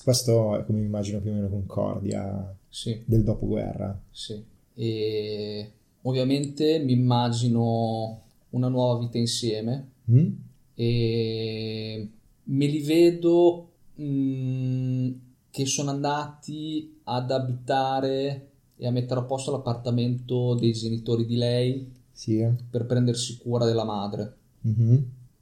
questo 0.04 0.60
è 0.60 0.66
come 0.66 0.82
immagino 0.82 1.20
più 1.20 1.32
o 1.32 1.34
meno 1.34 1.50
Concordia 1.50 2.56
sì. 2.78 3.02
del 3.06 3.24
dopoguerra. 3.24 4.00
Sì. 4.12 4.40
E 4.76 5.72
ovviamente 6.04 6.78
mi 6.78 6.92
immagino 6.92 8.22
una 8.52 8.68
nuova 8.68 9.00
vita 9.00 9.18
insieme 9.18 9.90
mm? 10.12 10.28
e 10.76 12.10
me 12.44 12.66
li 12.68 12.82
vedo 12.82 13.72
mh, 13.96 14.04
mm, 14.04 15.12
che 15.50 15.66
sono 15.66 15.90
andati 15.90 17.00
ad 17.06 17.32
abitare 17.32 18.50
e 18.78 18.86
a 18.86 18.92
mettere 18.92 19.22
a 19.22 19.24
posto 19.24 19.50
l'appartamento 19.50 20.54
dei 20.54 20.72
genitori 20.74 21.26
di 21.26 21.36
lei 21.36 21.92
sì. 22.12 22.48
per 22.70 22.86
prendersi 22.86 23.40
cura 23.40 23.66
della 23.66 23.86
madre. 23.86 24.36
Mm-hmm. 24.68 24.98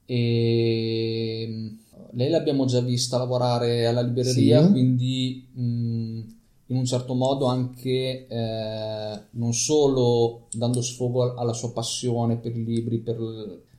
E 0.05 1.75
lei 2.11 2.29
l'abbiamo 2.29 2.65
già 2.65 2.79
vista 2.79 3.17
lavorare 3.17 3.85
alla 3.85 4.01
libreria, 4.01 4.65
sì. 4.65 4.71
quindi 4.71 5.47
mh, 5.51 5.61
in 5.61 5.74
un 6.85 6.91
certo 6.91 7.15
modo 7.15 7.45
anche 7.45 8.27
eh, 8.27 9.21
non 9.31 9.53
solo 9.53 10.45
dando 10.51 10.83
sfogo 10.83 11.33
alla 11.33 11.53
sua 11.53 11.71
passione 11.71 12.37
per 12.37 12.55
i 12.55 12.63
libri, 12.63 12.99
per, 12.99 13.17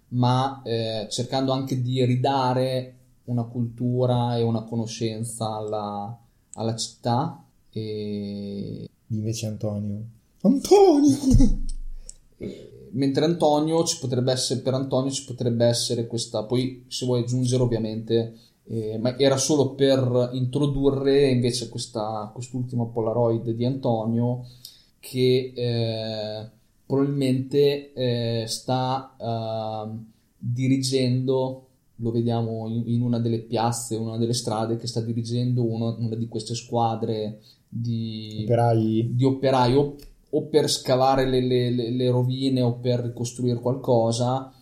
ma 0.09 0.61
eh, 0.65 1.07
cercando 1.09 1.53
anche 1.53 1.81
di 1.81 2.05
ridare 2.05 2.95
una 3.25 3.45
cultura 3.45 4.37
e 4.37 4.43
una 4.43 4.65
conoscenza 4.65 5.55
alla, 5.55 6.19
alla 6.55 6.75
città. 6.75 7.45
E... 7.71 8.89
Invece 9.09 9.47
Antonio. 9.47 10.05
Antonio! 10.43 11.17
e, 12.39 12.89
mentre 12.91 13.25
Antonio 13.25 13.85
ci 13.85 13.99
potrebbe 14.01 14.33
essere, 14.33 14.61
per 14.61 14.75
Antonio 14.75 15.13
ci 15.13 15.25
potrebbe 15.25 15.65
essere 15.65 16.09
questa, 16.09 16.43
poi 16.43 16.87
se 16.89 17.07
vuoi 17.07 17.21
aggiungere 17.21 17.63
ovviamente 17.63 18.35
eh, 18.69 18.99
ma 18.99 19.17
era 19.17 19.37
solo 19.37 19.75
per 19.75 20.31
introdurre 20.33 21.29
invece 21.29 21.69
questa, 21.69 22.31
quest'ultimo 22.35 22.89
Polaroid 22.89 23.51
di 23.51 23.65
Antonio 23.65 24.45
che 24.99 25.53
eh, 25.55 26.49
probabilmente 26.85 27.93
eh, 27.93 28.45
sta 28.47 29.15
uh, 29.17 29.97
dirigendo 30.37 31.63
lo 32.01 32.11
vediamo 32.11 32.69
in, 32.69 32.83
in, 32.87 33.03
una 33.03 33.19
delle 33.19 33.39
piazze, 33.39 33.97
una 33.97 34.19
delle 34.19 34.35
strade 34.35 34.77
che 34.77 34.87
sta 34.87 35.01
dirigendo 35.01 35.65
uno, 35.65 35.97
una 35.99 36.15
di 36.15 36.29
queste 36.29 36.55
squadre 36.55 37.41
di 37.69 38.43
operai, 38.43 39.11
di 39.15 39.25
operai 39.25 39.75
o, 39.75 39.95
o, 40.29 40.43
per 40.47 40.69
scavare 40.69 41.25
le, 41.25 41.41
le, 41.41 41.71
le, 41.71 42.11
rovine 42.11 42.61
o 42.61 42.75
per 42.75 43.01
ricostruire 43.01 43.59
qualcosa. 43.61 44.53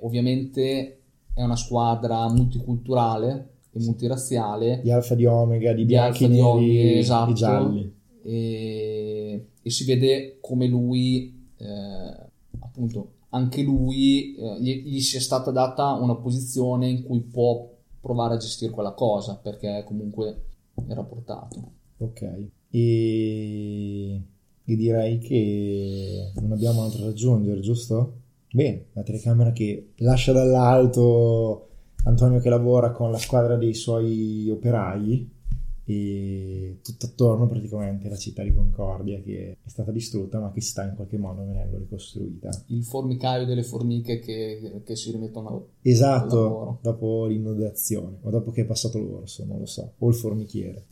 Ovviamente 0.00 0.99
è 1.34 1.42
una 1.42 1.56
squadra 1.56 2.28
multiculturale 2.28 3.50
e 3.72 3.80
multirazziale. 3.80 4.80
Di 4.82 4.90
alfa 4.90 5.14
di 5.14 5.26
omega, 5.26 5.72
di 5.72 5.84
bianchi, 5.84 6.28
di 6.28 6.40
neri 6.40 6.98
esatto, 6.98 7.30
e 7.30 7.34
gialli. 7.34 7.94
E, 8.22 9.46
e, 9.62 9.70
si 9.70 9.84
vede 9.84 10.38
come 10.40 10.66
lui, 10.66 11.48
eh, 11.56 12.30
appunto, 12.58 13.12
anche 13.30 13.62
lui, 13.62 14.34
eh, 14.34 14.60
gli, 14.60 14.82
gli 14.84 15.00
sia 15.00 15.20
stata 15.20 15.50
data 15.50 15.92
una 15.92 16.16
posizione 16.16 16.88
in 16.88 17.04
cui 17.04 17.20
può 17.20 17.68
provare 18.00 18.34
a 18.34 18.38
gestire 18.38 18.72
quella 18.72 18.92
cosa, 18.92 19.36
perché 19.36 19.84
comunque 19.86 20.44
era 20.88 21.02
portato. 21.02 21.72
Ok. 21.98 22.22
E, 22.70 24.22
e 24.64 24.76
direi 24.76 25.18
che 25.18 26.32
non 26.36 26.52
abbiamo 26.52 26.82
altro 26.82 27.02
da 27.02 27.08
aggiungere, 27.10 27.60
giusto? 27.60 28.19
Bene, 28.52 28.86
la 28.94 29.02
telecamera 29.02 29.52
che 29.52 29.90
lascia 29.98 30.32
dall'alto 30.32 31.68
Antonio 32.04 32.40
che 32.40 32.48
lavora 32.48 32.90
con 32.92 33.10
la 33.10 33.18
squadra 33.18 33.56
dei 33.56 33.74
suoi 33.74 34.48
operai 34.50 35.38
e 35.84 36.78
tutto 36.82 37.06
attorno 37.06 37.46
praticamente 37.46 38.08
la 38.08 38.16
città 38.16 38.42
di 38.42 38.54
Concordia 38.54 39.20
che 39.20 39.56
è 39.62 39.68
stata 39.68 39.90
distrutta 39.90 40.38
ma 40.40 40.50
che 40.52 40.60
sta 40.60 40.84
in 40.84 40.94
qualche 40.94 41.18
modo 41.18 41.44
venendo 41.44 41.78
ricostruita. 41.78 42.48
Il 42.68 42.84
formicaio 42.84 43.44
delle 43.44 43.62
formiche 43.64 44.18
che, 44.20 44.82
che 44.84 44.96
si 44.96 45.10
rimettono 45.12 45.48
al 45.48 45.62
Esatto, 45.82 46.36
lavoro. 46.42 46.78
dopo 46.82 47.26
l'inondazione 47.26 48.18
o 48.22 48.30
dopo 48.30 48.50
che 48.50 48.62
è 48.62 48.66
passato 48.66 48.98
l'orso, 48.98 49.44
non 49.44 49.58
lo 49.58 49.66
so, 49.66 49.92
o 49.98 50.08
il 50.08 50.14
formichiere. 50.14 50.84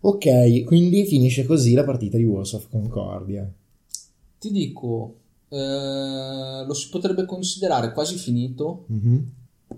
Ok, 0.00 0.64
quindi 0.64 1.04
finisce 1.06 1.44
così 1.46 1.74
la 1.74 1.84
partita 1.84 2.16
di 2.16 2.24
Wars 2.24 2.52
of 2.54 2.68
Concordia. 2.68 3.48
Ti 4.38 4.50
dico, 4.50 5.18
eh, 5.52 6.64
lo 6.66 6.72
si 6.74 6.88
potrebbe 6.88 7.24
considerare 7.26 7.92
quasi 7.92 8.16
finito 8.16 8.84
Mhm. 8.88 9.32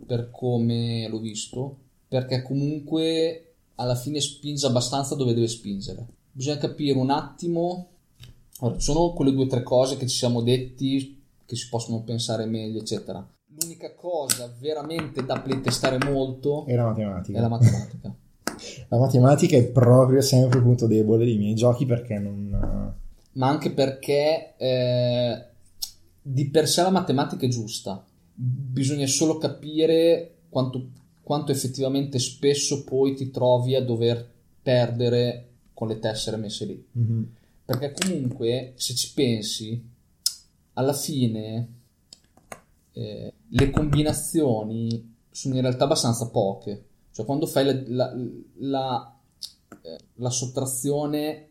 per 0.07 0.31
come 0.31 1.09
l'ho 1.09 1.19
visto, 1.19 1.77
perché 2.09 2.43
comunque 2.43 3.55
alla 3.77 3.95
fine 3.97 4.21
spinge 4.21 4.67
abbastanza 4.67 5.15
dove 5.17 5.35
deve 5.35 5.49
spingere. 5.49 6.07
Bisogna 6.31 6.59
capire 6.59 6.99
un 6.99 7.11
attimo, 7.11 7.89
allora, 8.61 8.79
sono 8.79 9.13
quelle 9.13 9.33
due 9.33 9.45
o 9.45 9.49
tre 9.49 9.63
cose 9.63 9.97
che 9.97 10.07
ci 10.07 10.17
siamo 10.17 10.43
detti 10.43 11.23
che 11.47 11.57
si 11.57 11.69
possono 11.69 12.03
pensare 12.03 12.45
meglio, 12.47 12.81
eccetera. 12.81 13.27
L'unica 13.61 13.95
cosa 13.95 14.53
veramente 14.61 15.25
da 15.25 15.39
playtestare 15.41 15.99
molto 16.05 16.67
E 16.67 16.75
la 16.75 16.85
matematica. 16.85 17.39
è 17.39 17.41
la 17.41 17.49
matematica. 17.49 18.15
La 18.89 18.99
matematica 18.99 19.57
è 19.57 19.65
proprio 19.67 20.21
sempre 20.21 20.59
il 20.59 20.65
punto 20.65 20.87
debole 20.87 21.25
dei 21.25 21.37
miei 21.37 21.55
giochi 21.55 21.87
perché 21.87 22.19
non... 22.19 22.95
ma 23.33 23.49
anche 23.49 23.73
perché 23.73 24.55
eh, 24.57 25.45
di 26.27 26.49
per 26.49 26.67
sé 26.69 26.81
la 26.83 26.91
matematica 26.91 27.45
è 27.45 27.49
giusta, 27.49 28.03
bisogna 28.35 29.07
solo 29.07 29.37
capire 29.37 30.37
quanto, 30.49 30.89
quanto 31.23 31.53
effettivamente 31.53 32.19
spesso 32.19 32.83
poi 32.85 33.15
ti 33.15 33.31
trovi 33.31 33.75
a 33.75 33.85
dover 33.85 34.27
perdere 34.63 35.49
con 35.75 35.89
le 35.89 35.99
tessere 35.99 36.39
messe 36.39 36.65
lì. 36.65 36.87
Mhm. 36.93 37.29
Perché 37.67 37.93
comunque, 37.93 38.73
se 38.77 38.95
ci 38.95 39.13
pensi, 39.13 39.83
alla 40.75 40.93
fine 40.95 41.69
eh, 42.93 43.33
le 43.49 43.71
combinazioni 43.71 45.15
sono 45.31 45.55
in 45.57 45.61
realtà 45.61 45.85
abbastanza 45.85 46.29
poche. 46.29 46.85
Cioè, 47.13 47.25
quando 47.27 47.47
fai 47.47 47.65
la, 47.65 47.83
la- 47.89 48.15
la- 48.59 49.19
eh, 49.83 49.99
la 50.15 50.31
sottrazione 50.31 51.51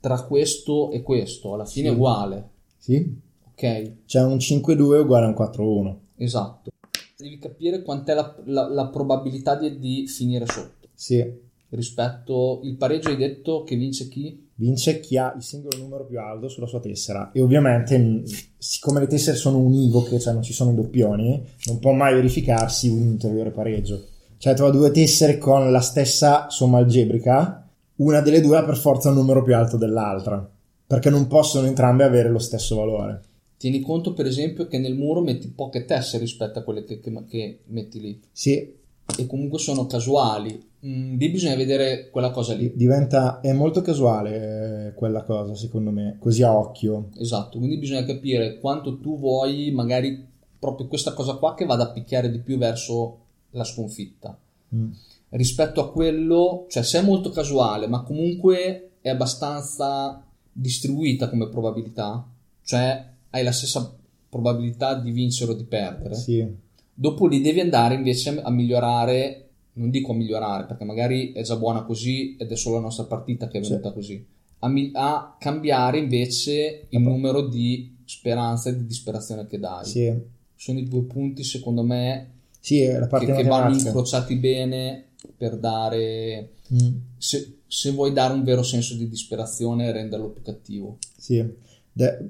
tra 0.00 0.22
questo 0.24 0.90
e 0.92 1.02
questo, 1.02 1.54
alla 1.54 1.64
fine 1.66 1.88
Sì. 1.88 1.92
è 1.92 1.96
uguale, 1.96 2.48
Sì? 2.78 3.20
Ok? 3.58 4.04
C'è 4.06 4.22
un 4.22 4.36
5-2 4.36 5.00
uguale 5.00 5.26
a 5.26 5.28
un 5.28 5.34
4-1. 5.34 5.94
Esatto. 6.16 6.70
Devi 7.16 7.38
capire 7.38 7.82
quant'è 7.82 8.14
la, 8.14 8.34
la- 8.44 8.68
la 8.68 8.86
probabilità 8.88 9.56
di, 9.56 9.78
di 9.78 10.06
finire 10.06 10.46
sotto. 10.46 10.88
Sì. 10.94 11.46
Rispetto 11.70 12.60
il 12.62 12.76
pareggio, 12.76 13.08
hai 13.10 13.16
detto 13.16 13.62
che 13.64 13.76
vince 13.76 14.08
chi? 14.08 14.46
Vince 14.54 15.00
chi 15.00 15.18
ha 15.18 15.34
il 15.36 15.42
singolo 15.42 15.76
numero 15.78 16.06
più 16.06 16.18
alto 16.18 16.48
sulla 16.48 16.66
sua 16.66 16.80
tessera. 16.80 17.30
E 17.32 17.40
ovviamente, 17.40 17.98
mh, 17.98 18.24
siccome 18.56 19.00
le 19.00 19.06
tessere 19.06 19.36
sono 19.36 19.58
univoche, 19.58 20.18
cioè 20.18 20.32
non 20.32 20.42
ci 20.42 20.52
sono 20.52 20.70
i 20.70 20.74
doppioni, 20.74 21.44
non 21.66 21.78
può 21.78 21.92
mai 21.92 22.14
verificarsi 22.14 22.88
un 22.88 23.08
ulteriore 23.08 23.50
pareggio. 23.50 24.02
Cioè, 24.38 24.54
hai 24.56 24.70
due 24.70 24.90
tessere 24.92 25.36
con 25.36 25.70
la 25.70 25.80
stessa 25.80 26.48
somma 26.48 26.78
algebrica, 26.78 27.68
una 27.96 28.20
delle 28.20 28.40
due 28.40 28.56
ha 28.56 28.64
per 28.64 28.76
forza 28.76 29.10
un 29.10 29.16
numero 29.16 29.42
più 29.42 29.54
alto 29.54 29.76
dell'altra. 29.76 30.48
Perché 30.86 31.10
non 31.10 31.26
possono 31.26 31.66
entrambe 31.66 32.04
avere 32.04 32.30
lo 32.30 32.38
stesso 32.38 32.76
valore. 32.76 33.22
Tieni 33.58 33.80
conto, 33.80 34.12
per 34.14 34.24
esempio, 34.26 34.66
che 34.68 34.78
nel 34.78 34.94
muro 34.94 35.20
metti 35.20 35.48
poche 35.48 35.84
tessere 35.84 36.22
rispetto 36.22 36.60
a 36.60 36.62
quelle 36.62 36.84
che, 36.84 37.00
che- 37.00 37.24
che 37.28 37.58
metti 37.66 38.00
lì. 38.00 38.20
Sì, 38.32 38.76
E 39.16 39.26
comunque 39.26 39.58
sono 39.58 39.86
casuali. 39.86 40.64
Mm, 40.86 41.16
lì 41.18 41.28
bisogna 41.30 41.56
vedere 41.56 42.08
quella 42.10 42.30
cosa 42.30 42.54
lì. 42.54 42.70
diventa. 42.74 43.40
È 43.40 43.52
molto 43.52 43.80
casuale 43.82 44.86
eh, 44.88 44.94
quella 44.94 45.22
cosa, 45.24 45.54
secondo 45.56 45.90
me, 45.90 46.16
così 46.20 46.42
a 46.42 46.56
occhio. 46.56 47.08
Esatto, 47.18 47.58
quindi 47.58 47.78
bisogna 47.78 48.04
capire 48.04 48.58
quanto 48.60 48.98
tu 49.00 49.18
vuoi, 49.18 49.70
magari 49.72 50.24
proprio 50.58 50.86
questa 50.86 51.14
cosa 51.14 51.34
qua 51.34 51.54
che 51.54 51.64
vada 51.64 51.84
a 51.84 51.90
picchiare 51.90 52.30
di 52.30 52.38
più 52.38 52.58
verso 52.58 53.18
la 53.52 53.64
sconfitta. 53.64 54.38
Mm. 54.74 54.90
Rispetto 55.30 55.80
a 55.80 55.90
quello, 55.90 56.66
cioè 56.68 56.82
se 56.84 56.98
è 57.00 57.02
molto 57.02 57.30
casuale, 57.30 57.86
ma 57.88 58.02
comunque 58.02 58.90
è 59.00 59.08
abbastanza 59.08 60.22
distribuita 60.52 61.28
come 61.28 61.48
probabilità, 61.48 62.24
cioè 62.64 63.04
hai 63.30 63.42
la 63.44 63.52
stessa 63.52 63.94
probabilità 64.28 64.94
di 64.94 65.10
vincere 65.10 65.52
o 65.52 65.54
di 65.54 65.64
perdere. 65.64 66.14
Sì. 66.14 66.46
Dopo 66.94 67.26
lì 67.26 67.40
devi 67.40 67.60
andare 67.60 67.94
invece 67.94 68.40
a 68.40 68.50
migliorare, 68.50 69.48
non 69.74 69.90
dico 69.90 70.12
a 70.12 70.14
migliorare 70.14 70.64
perché 70.66 70.84
magari 70.84 71.32
è 71.32 71.42
già 71.42 71.56
buona 71.56 71.82
così 71.84 72.36
ed 72.36 72.50
è 72.50 72.56
solo 72.56 72.76
la 72.76 72.82
nostra 72.82 73.04
partita 73.04 73.48
che 73.48 73.58
è 73.58 73.62
Sì. 73.62 73.70
venuta 73.70 73.92
così, 73.92 74.24
a, 74.60 74.68
mi- 74.68 74.90
a 74.94 75.36
cambiare 75.38 75.98
invece 75.98 76.86
il 76.88 77.00
numero 77.00 77.46
di 77.46 77.96
speranza 78.04 78.70
e 78.70 78.76
di 78.76 78.84
disperazione 78.86 79.46
che 79.46 79.58
dai. 79.58 79.84
Sì. 79.84 80.12
Sono 80.56 80.78
i 80.80 80.88
due 80.88 81.02
punti 81.02 81.44
secondo 81.44 81.82
me 81.84 82.30
Sì, 82.58 82.84
la 82.86 83.00
che, 83.02 83.06
parte 83.06 83.26
che 83.26 83.32
vanno 83.44 83.46
matematica. 83.70 83.88
incrociati 83.88 84.34
bene 84.36 85.04
per 85.36 85.56
dare, 85.56 86.50
Mm. 86.72 86.96
se, 87.16 87.60
se 87.66 87.90
vuoi 87.92 88.12
dare 88.12 88.34
un 88.34 88.42
vero 88.44 88.62
senso 88.62 88.94
di 88.94 89.08
disperazione 89.08 89.86
e 89.86 89.92
renderlo 89.92 90.28
più 90.30 90.42
cattivo. 90.42 90.98
Sì, 91.16 91.42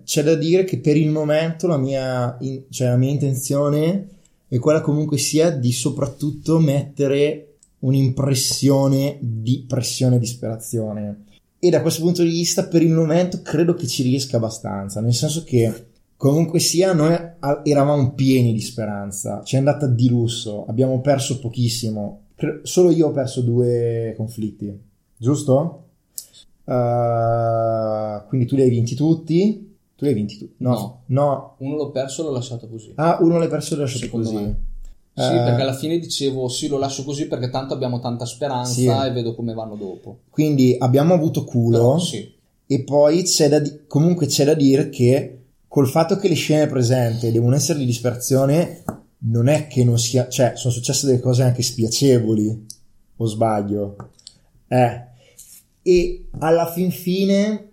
c'è 0.04 0.22
da 0.22 0.34
dire 0.34 0.64
che 0.64 0.78
per 0.78 0.96
il 0.96 1.10
momento 1.10 1.66
la 1.66 1.76
mia, 1.76 2.36
in- 2.40 2.62
cioè 2.70 2.88
la 2.88 2.96
mia 2.96 3.10
intenzione 3.10 4.08
è 4.48 4.58
quella 4.58 4.80
comunque 4.80 5.18
sia 5.18 5.50
di 5.50 5.72
soprattutto 5.72 6.58
mettere 6.58 7.56
un'impressione 7.80 9.18
di 9.20 9.64
pressione 9.68 10.16
e 10.16 10.18
disperazione. 10.18 11.24
E 11.58 11.70
da 11.70 11.82
questo 11.82 12.02
punto 12.02 12.22
di 12.22 12.30
vista, 12.30 12.66
per 12.66 12.82
il 12.82 12.92
momento, 12.92 13.42
credo 13.42 13.74
che 13.74 13.86
ci 13.86 14.02
riesca 14.02 14.36
abbastanza, 14.36 15.00
nel 15.00 15.14
senso 15.14 15.44
che 15.44 15.86
comunque 16.16 16.60
sia, 16.60 16.92
noi 16.92 17.16
eravamo 17.64 18.12
pieni 18.14 18.52
di 18.52 18.60
speranza, 18.60 19.42
ci 19.44 19.56
è 19.56 19.58
andata 19.58 19.86
di 19.86 20.08
lusso, 20.08 20.64
abbiamo 20.66 21.00
perso 21.00 21.38
pochissimo, 21.40 22.26
solo 22.62 22.90
io 22.90 23.08
ho 23.08 23.10
perso 23.10 23.42
due 23.42 24.14
conflitti, 24.16 24.72
giusto? 25.16 25.87
Uh, 26.68 28.26
quindi 28.28 28.46
tu 28.46 28.56
li 28.56 28.62
hai 28.62 28.70
vinti 28.70 28.94
tutti? 28.94 29.76
Tu 29.96 30.04
li 30.04 30.10
hai 30.10 30.14
vinti 30.16 30.36
tutti? 30.38 30.54
No. 30.58 31.02
no. 31.06 31.54
Uno 31.58 31.76
l'ho 31.76 31.90
perso 31.90 32.22
e 32.22 32.24
l'ho 32.26 32.32
lasciato 32.32 32.68
così. 32.68 32.92
Ah, 32.96 33.18
uno 33.20 33.38
l'hai 33.38 33.48
perso 33.48 33.74
e 33.74 33.76
l'hai 33.76 33.84
lasciato 33.86 34.04
Secondo 34.04 34.30
così. 34.30 34.42
me. 34.44 34.56
Sì, 35.14 35.34
Eh, 35.34 35.42
perché 35.42 35.62
alla 35.62 35.72
fine 35.74 35.98
dicevo 35.98 36.48
sì, 36.48 36.68
lo 36.68 36.78
lascio 36.78 37.02
così 37.04 37.26
perché 37.26 37.50
tanto 37.50 37.74
abbiamo 37.74 37.98
tanta 37.98 38.24
speranza 38.24 38.72
Sì. 38.72 38.86
e 38.88 39.10
vedo 39.12 39.34
come 39.34 39.52
vanno 39.54 39.74
dopo. 39.74 40.18
Quindi 40.30 40.76
abbiamo 40.78 41.14
avuto 41.14 41.42
culo 41.44 41.76
Però 41.78 41.98
sì, 41.98 42.32
e 42.66 42.82
poi 42.84 43.22
c'è 43.24 43.48
da 43.48 43.58
di- 43.58 43.80
comunque 43.88 44.26
c'è 44.26 44.44
da 44.44 44.54
dire 44.54 44.90
che 44.90 45.40
col 45.66 45.88
fatto 45.88 46.16
che 46.18 46.28
le 46.28 46.34
scene 46.34 46.66
presenti 46.68 47.32
devono 47.32 47.56
essere 47.56 47.78
di 47.80 47.84
disperazione 47.84 48.84
non 49.20 49.48
è 49.48 49.66
che 49.66 49.82
non 49.84 49.98
sia, 49.98 50.28
cioè 50.28 50.52
sono 50.54 50.72
successe 50.72 51.06
delle 51.06 51.18
cose 51.20 51.42
anche 51.42 51.62
spiacevoli, 51.62 52.66
o 53.16 53.26
sbaglio? 53.26 53.96
Eh, 54.68 55.06
e 55.88 56.26
alla 56.40 56.66
fin 56.66 56.90
fine 56.90 57.68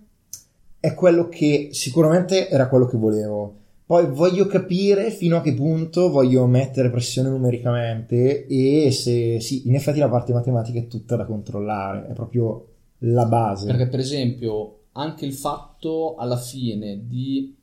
è 0.79 0.93
quello 0.93 1.27
che 1.27 1.69
sicuramente 1.73 2.47
era 2.47 2.69
quello 2.69 2.85
che 2.87 2.95
volevo. 2.95 3.55
Poi 3.85 4.07
voglio 4.09 4.47
capire 4.47 5.11
fino 5.11 5.35
a 5.35 5.41
che 5.41 5.53
punto 5.53 6.09
voglio 6.09 6.45
mettere 6.47 6.89
pressione 6.89 7.27
numericamente 7.29 8.47
e 8.47 8.89
se 8.91 9.41
sì, 9.41 9.67
in 9.67 9.75
effetti 9.75 9.99
la 9.99 10.07
parte 10.07 10.31
matematica 10.31 10.79
è 10.79 10.87
tutta 10.87 11.17
da 11.17 11.25
controllare, 11.25 12.07
è 12.07 12.13
proprio 12.13 12.67
la 12.99 13.25
base. 13.25 13.67
perché 13.67 13.87
per 13.87 13.99
esempio 13.99 14.79
anche 14.93 15.25
il 15.25 15.33
fatto 15.33 16.15
alla 16.15 16.37
fine 16.37 17.01
di, 17.05 17.53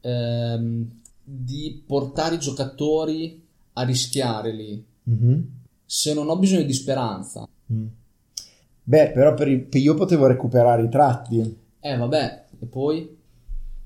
ehm, 0.00 0.88
di 1.22 1.82
portare 1.86 2.36
i 2.36 2.38
giocatori 2.38 3.42
a 3.74 3.82
rischiare 3.82 4.50
lì, 4.52 4.82
Mhm. 5.04 5.48
se 5.84 6.14
non 6.14 6.30
ho 6.30 6.38
bisogno 6.38 6.62
di 6.62 6.72
speranza, 6.72 7.46
Mm. 7.72 7.86
Beh, 8.86 9.10
però 9.10 9.34
per 9.34 9.66
per 9.66 9.80
io 9.80 9.94
potevo 9.94 10.26
recuperare 10.26 10.82
i 10.82 10.88
tratti. 10.88 11.58
eh 11.80 11.96
vabbè, 11.96 12.44
e 12.60 12.66
poi 12.66 13.16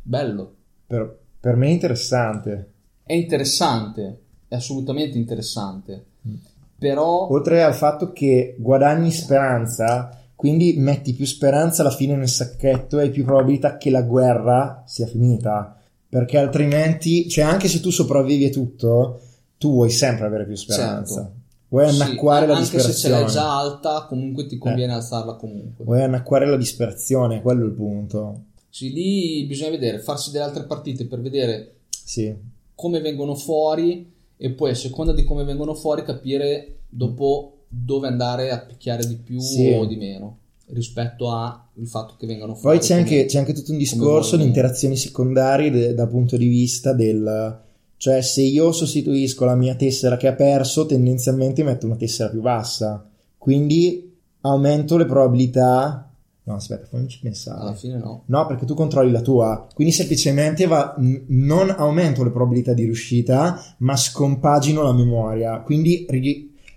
bello, 0.02 0.54
Per, 0.86 1.18
per 1.40 1.56
me 1.56 1.68
è 1.68 1.70
interessante. 1.70 2.72
è 3.04 3.12
interessante, 3.14 4.20
è 4.48 4.54
assolutamente 4.56 5.16
interessante, 5.18 6.04
Mm. 6.28 6.34
però 6.78 7.28
Oltre 7.30 7.62
al 7.62 7.74
fatto 7.74 8.12
che 8.12 8.56
guadagni 8.58 9.12
speranza, 9.12 10.10
quindi 10.34 10.74
metti 10.78 11.14
più 11.14 11.24
speranza 11.26 11.82
alla 11.82 11.92
fine 11.92 12.16
nel 12.16 12.28
sacchetto 12.28 12.98
e 12.98 13.02
hai 13.02 13.10
più 13.10 13.24
probabilità 13.24 13.76
che 13.76 13.90
la 13.90 14.02
guerra 14.02 14.82
sia 14.84 15.06
finita. 15.06 15.76
Perché 16.08 16.38
altrimenti, 16.38 17.28
cioè 17.28 17.44
anche 17.44 17.68
se 17.68 17.80
tu 17.80 17.90
sopravvivi 17.90 18.46
e 18.46 18.50
tutto, 18.50 19.20
tu 19.58 19.70
vuoi 19.72 19.90
sempre 19.90 20.26
avere 20.26 20.44
più 20.46 20.56
speranza. 20.56 21.14
Certo. 21.22 21.36
Vuoi 21.70 21.92
sì, 21.92 22.00
annacquare 22.00 22.46
la 22.46 22.54
anche 22.56 22.66
se 22.66 22.80
ce 22.80 22.86
disperazione. 22.88 23.20
l'hai 23.24 23.30
già 23.32 23.58
alta, 23.58 24.06
comunque 24.08 24.46
ti 24.46 24.56
conviene 24.58 24.92
alzarla 24.94 25.34
comunque. 25.34 25.84
Vuoi 25.84 26.02
annacquare 26.02 26.46
la 26.46 26.56
disperazione, 26.56 27.42
quello 27.42 27.64
è 27.64 27.66
il 27.66 27.74
punto. 27.74 28.42
Sì, 28.70 28.92
lì 28.92 29.44
bisogna 29.46 29.70
vedere, 29.70 29.98
farsi 29.98 30.30
delle 30.30 30.44
altre 30.44 30.64
partite 30.64 31.06
per 31.06 31.20
vedere 31.20 31.76
Sì. 31.90 32.34
come 32.74 33.00
vengono 33.00 33.34
fuori 33.34 34.10
e 34.36 34.50
poi 34.52 34.70
a 34.70 34.74
seconda 34.74 35.12
di 35.12 35.24
come 35.24 35.44
vengono 35.44 35.74
fuori 35.74 36.04
capire 36.04 36.76
dopo 36.88 37.64
dove 37.68 38.06
andare 38.06 38.50
a 38.50 38.60
picchiare 38.60 39.06
di 39.06 39.16
più 39.16 39.38
Sì. 39.40 39.70
o 39.72 39.84
di 39.84 39.96
meno 39.96 40.36
rispetto 40.70 41.30
al 41.30 41.60
fatto 41.86 42.14
che 42.18 42.26
vengano 42.26 42.54
fuori. 42.54 42.78
Poi 42.78 42.86
c'è 42.86 42.94
come- 42.96 43.08
anche, 43.08 43.24
c'è 43.26 43.38
anche 43.38 43.52
tutto 43.52 43.72
un 43.72 43.78
discorso 43.78 44.36
di 44.36 44.44
interazioni 44.44 44.96
secondarie 44.96 45.70
de- 45.70 45.94
dal 45.94 46.08
punto 46.08 46.36
di 46.36 46.46
vista 46.46 46.92
del... 46.92 47.66
Cioè, 47.98 48.22
se 48.22 48.40
io 48.42 48.72
sostituisco 48.72 49.44
la 49.44 49.54
mia 49.54 49.74
tessera 49.74 50.16
che 50.16 50.28
ha 50.28 50.32
perso, 50.32 50.86
tendenzialmente 50.86 51.62
metto 51.62 51.84
una 51.84 51.96
tessera 51.96 52.30
più 52.30 52.40
bassa. 52.40 53.06
Quindi 53.36 54.16
aumento 54.40 54.96
le 54.96 55.04
probabilità... 55.04 56.10
No, 56.44 56.54
aspetta, 56.54 56.86
fammici 56.86 57.18
pensare. 57.20 57.60
alla 57.60 57.74
fine 57.74 57.98
no. 57.98 58.22
No, 58.26 58.46
perché 58.46 58.64
tu 58.64 58.72
controlli 58.72 59.10
la 59.10 59.20
tua. 59.20 59.66
Quindi 59.74 59.92
semplicemente 59.92 60.66
va, 60.66 60.94
non 61.26 61.68
aumento 61.68 62.24
le 62.24 62.30
probabilità 62.30 62.72
di 62.72 62.84
riuscita, 62.84 63.62
ma 63.78 63.94
scompagino 63.96 64.82
la 64.82 64.94
memoria. 64.94 65.60
Quindi 65.60 66.06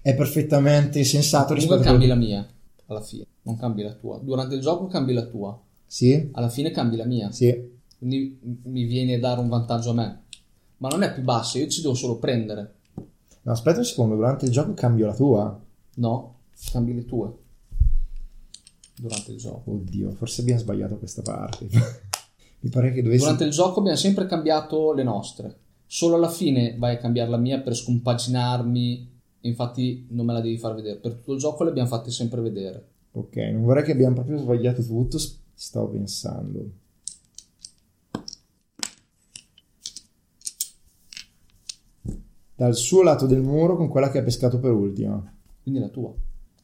è 0.01 0.13
perfettamente 0.13 1.05
sensato 1.05 1.53
rispetto 1.53 1.81
a 1.81 1.84
cambi 1.86 2.07
la 2.07 2.15
mia 2.15 2.45
alla 2.88 3.01
fine, 3.01 3.25
non 3.43 3.57
cambi 3.57 3.84
la 3.84 3.93
tua. 3.93 4.19
Durante 4.21 4.55
il 4.55 4.62
gioco 4.62 4.88
cambi 4.88 5.13
la 5.13 5.25
tua, 5.25 5.57
Sì, 5.86 6.29
alla 6.34 6.49
fine 6.49 6.71
cambi 6.71 6.97
la 6.97 7.05
mia. 7.05 7.31
sì. 7.31 7.69
Quindi 7.97 8.39
mi 8.63 8.86
viene 8.86 9.13
a 9.15 9.19
dare 9.19 9.39
un 9.41 9.47
vantaggio 9.47 9.91
a 9.91 9.93
me. 9.93 10.21
Ma 10.82 10.89
non 10.89 11.04
è 11.04 11.13
più 11.13 11.22
bassa, 11.22 11.60
io 11.60 11.67
ci 11.67 11.82
devo 11.82 11.94
solo 11.94 12.17
prendere. 12.17 12.74
No, 13.44 13.52
aspetta 13.52 13.80
un 13.80 13.86
secondo, 13.86 14.15
durante 14.15 14.46
il 14.46 14.52
gioco 14.52 14.74
cambio 14.74 15.06
la 15.06 15.15
tua. 15.15 15.63
No, 15.96 16.39
cambi 16.72 16.96
le 16.96 17.06
tue. 17.06 17.32
Durante 18.98 19.32
il 19.32 19.38
gioco. 19.38 19.72
Oddio, 19.72 20.12
forse 20.12 20.41
abbiamo 20.41 20.60
sbagliato 20.60 20.98
questa 20.98 21.22
parte. 21.22 21.67
Mi 22.62 22.70
pare 22.70 22.91
che 22.94 23.04
dovessi... 23.04 23.22
Durante 23.22 23.44
il 23.44 23.52
gioco 23.52 23.80
abbiamo 23.80 23.98
sempre 23.98 24.26
cambiato 24.26 24.94
le 24.94 25.04
nostre. 25.04 25.60
Solo 25.86 26.15
alla 26.15 26.30
fine 26.30 26.76
vai 26.80 26.96
a 26.96 27.00
cambiare 27.00 27.30
la 27.30 27.38
mia 27.38 27.60
per 27.60 27.76
scompaginarmi. 27.76 29.20
Infatti 29.41 30.08
non 30.10 30.26
me 30.26 30.34
la 30.34 30.41
devi 30.41 30.58
far 30.58 30.74
vedere. 30.74 30.98
Per 30.98 31.13
tutto 31.13 31.34
il 31.34 31.39
gioco 31.39 31.63
le 31.63 31.70
abbiamo 31.70 31.89
fatte 31.89 32.10
sempre 32.10 32.41
vedere. 32.41 32.88
Ok, 33.12 33.36
non 33.36 33.63
vorrei 33.63 33.84
che 33.84 33.91
abbiamo 33.91 34.15
proprio 34.15 34.39
sbagliato 34.39 34.84
tutto, 34.84 35.20
stavo 35.54 35.89
pensando. 35.89 36.81
Dal 42.62 42.76
suo 42.76 43.02
lato 43.02 43.26
del 43.26 43.41
muro 43.41 43.76
con 43.76 43.88
quella 43.88 44.12
che 44.12 44.19
ha 44.19 44.21
pescato 44.24 44.60
per 44.60 44.69
ultima. 44.69 45.19
Quindi 45.63 45.80
la 45.80 45.88
tua. 45.88 46.13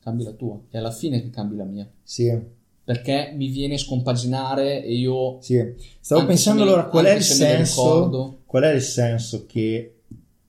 Cambi 0.04 0.24
la 0.24 0.32
tua. 0.34 0.60
È 0.70 0.78
alla 0.78 0.92
fine 0.92 1.24
che 1.24 1.32
cambi 1.32 1.56
la 1.56 1.64
mia. 1.64 1.90
Sì, 2.04 2.32
Perché 2.84 3.34
mi 3.36 3.48
viene 3.48 3.74
a 3.74 3.78
scompaginare 3.80 4.84
e 4.84 4.94
io... 4.96 5.38
sì. 5.42 5.60
Stavo 6.00 6.24
pensando 6.28 6.62
mi- 6.62 6.68
allora 6.68 6.86
qual 6.86 7.06
è 7.06 7.16
il 7.16 7.24
se 7.24 7.34
senso... 7.34 8.38
Qual 8.46 8.62
è 8.62 8.72
il 8.74 8.82
senso 8.84 9.46
che 9.48 9.96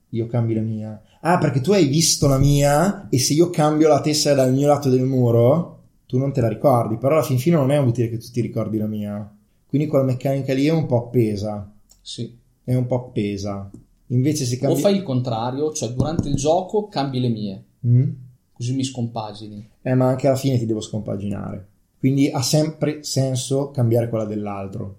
io 0.07 0.27
cambi 0.27 0.53
la 0.53 0.61
mia? 0.61 1.01
Ah, 1.21 1.39
perché 1.39 1.61
tu 1.61 1.71
hai 1.71 1.87
visto 1.87 2.27
la 2.27 2.37
mia 2.37 3.09
e 3.09 3.17
se 3.17 3.33
io 3.33 3.49
cambio 3.49 3.87
la 3.87 4.01
tessera 4.01 4.35
dal 4.35 4.53
mio 4.53 4.67
lato 4.67 4.87
del 4.91 5.01
muro, 5.01 5.79
tu 6.05 6.19
non 6.19 6.31
te 6.31 6.41
la 6.41 6.47
ricordi, 6.47 6.97
però 6.97 7.15
alla 7.15 7.23
fin 7.25 7.39
fine 7.39 7.55
non 7.55 7.71
è 7.71 7.77
utile 7.79 8.07
che 8.07 8.17
tu 8.19 8.27
ti 8.31 8.39
ricordi 8.41 8.77
la 8.77 8.85
mia. 8.85 9.35
Quindi 9.65 9.87
quella 9.87 10.03
meccanica 10.05 10.53
lì 10.53 10.67
è 10.67 10.71
un 10.71 10.85
po' 10.85 10.97
appesa, 11.07 11.67
Sì. 12.01 12.37
è 12.63 12.75
un 12.75 12.85
po' 12.85 13.07
appesa. 13.07 13.67
Invece 14.11 14.45
se 14.45 14.55
O 14.57 14.59
cambi... 14.59 14.79
fai 14.81 14.95
il 14.95 15.03
contrario, 15.03 15.71
cioè 15.73 15.89
durante 15.89 16.27
il 16.29 16.35
gioco 16.35 16.87
cambi 16.87 17.19
le 17.19 17.29
mie. 17.29 17.63
Mm? 17.87 18.09
Così 18.53 18.73
mi 18.73 18.83
scompagini. 18.83 19.69
Eh, 19.81 19.93
ma 19.93 20.07
anche 20.07 20.27
alla 20.27 20.35
fine 20.35 20.57
ti 20.57 20.65
devo 20.65 20.81
scompaginare. 20.81 21.67
Quindi 21.99 22.29
ha 22.29 22.41
sempre 22.41 23.03
senso 23.03 23.71
cambiare 23.71 24.09
quella 24.09 24.25
dell'altro. 24.25 24.95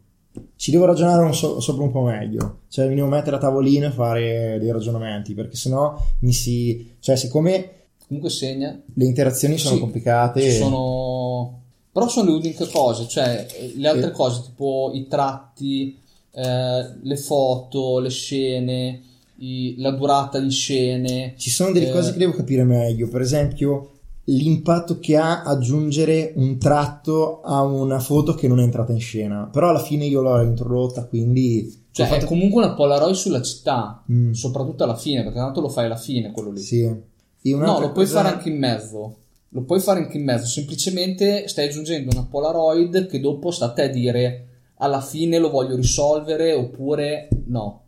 Ci 0.54 0.70
devo 0.70 0.84
ragionare 0.84 1.24
un 1.24 1.34
so- 1.34 1.60
sopra 1.60 1.82
un 1.82 1.90
po' 1.90 2.02
meglio. 2.02 2.60
Cioè, 2.68 2.88
mi 2.88 2.94
devo 2.94 3.08
mettere 3.08 3.36
a 3.36 3.38
tavolino 3.40 3.86
e 3.86 3.90
fare 3.90 4.58
dei 4.60 4.70
ragionamenti, 4.70 5.34
perché 5.34 5.56
sennò 5.56 5.98
mi 6.20 6.32
si... 6.32 6.92
Cioè, 7.00 7.16
siccome 7.16 7.70
Comunque 8.06 8.30
segna. 8.30 8.80
le 8.94 9.04
interazioni 9.04 9.58
sono 9.58 9.74
Sì, 9.74 9.80
complicate... 9.80 10.50
Sono... 10.52 11.58
Però 11.92 12.06
sono 12.06 12.30
le 12.30 12.36
uniche 12.36 12.68
cose, 12.68 13.08
cioè 13.08 13.46
le 13.74 13.88
altre 13.88 14.10
Eh. 14.10 14.12
cose 14.12 14.42
tipo 14.42 14.92
i 14.94 15.08
tratti, 15.08 15.98
eh, 16.32 16.84
le 17.02 17.16
foto, 17.16 17.98
le 17.98 18.10
scene, 18.10 19.00
i- 19.36 19.74
la 19.78 19.90
durata 19.92 20.38
di 20.38 20.50
scene. 20.50 21.34
Ci 21.36 21.50
sono 21.50 21.72
delle 21.72 21.88
Eh. 21.88 21.92
cose 21.92 22.12
che 22.12 22.18
devo 22.18 22.32
capire 22.32 22.64
meglio, 22.64 23.08
per 23.08 23.20
esempio 23.20 23.90
l'impatto 24.24 25.00
che 25.00 25.16
ha 25.16 25.42
aggiungere 25.42 26.32
un 26.36 26.56
tratto 26.58 27.40
a 27.40 27.62
una 27.62 27.98
foto 27.98 28.34
che 28.34 28.46
non 28.46 28.60
è 28.60 28.62
entrata 28.62 28.92
in 28.92 29.00
scena, 29.00 29.48
però 29.50 29.70
alla 29.70 29.82
fine 29.82 30.04
io 30.04 30.20
l'ho 30.20 30.40
introdotta, 30.42 31.04
quindi... 31.06 31.78
Cioè 31.90 32.06
fatto- 32.06 32.24
è 32.26 32.28
comunque 32.28 32.62
una 32.64 32.74
Polaroid 32.74 33.14
sulla 33.16 33.42
città, 33.42 34.04
Mm. 34.12 34.30
soprattutto 34.32 34.84
alla 34.84 34.94
fine, 34.94 35.24
perché 35.24 35.38
tanto 35.38 35.60
lo 35.60 35.68
fai 35.68 35.86
alla 35.86 35.96
fine 35.96 36.30
quello 36.30 36.52
lì. 36.52 36.60
Sì. 36.60 36.84
No, 36.84 37.80
lo 37.80 37.90
puoi 37.92 38.04
cosa- 38.04 38.22
fare 38.22 38.34
anche 38.34 38.50
in 38.50 38.58
mezzo. 38.58 39.16
Lo 39.48 39.62
puoi 39.62 39.80
fare 39.80 39.98
anche 40.00 40.16
in 40.18 40.22
mezzo, 40.24 40.46
semplicemente 40.46 41.48
stai 41.48 41.66
aggiungendo 41.66 42.10
una 42.12 42.24
Polaroid 42.30 43.06
che 43.08 43.18
dopo 43.18 43.50
sta 43.50 43.64
a 43.64 43.72
te 43.72 43.90
dire 43.90 44.44
alla 44.82 45.00
fine 45.00 45.38
lo 45.38 45.50
voglio 45.50 45.76
risolvere 45.76 46.52
oppure 46.52 47.28
no. 47.46 47.82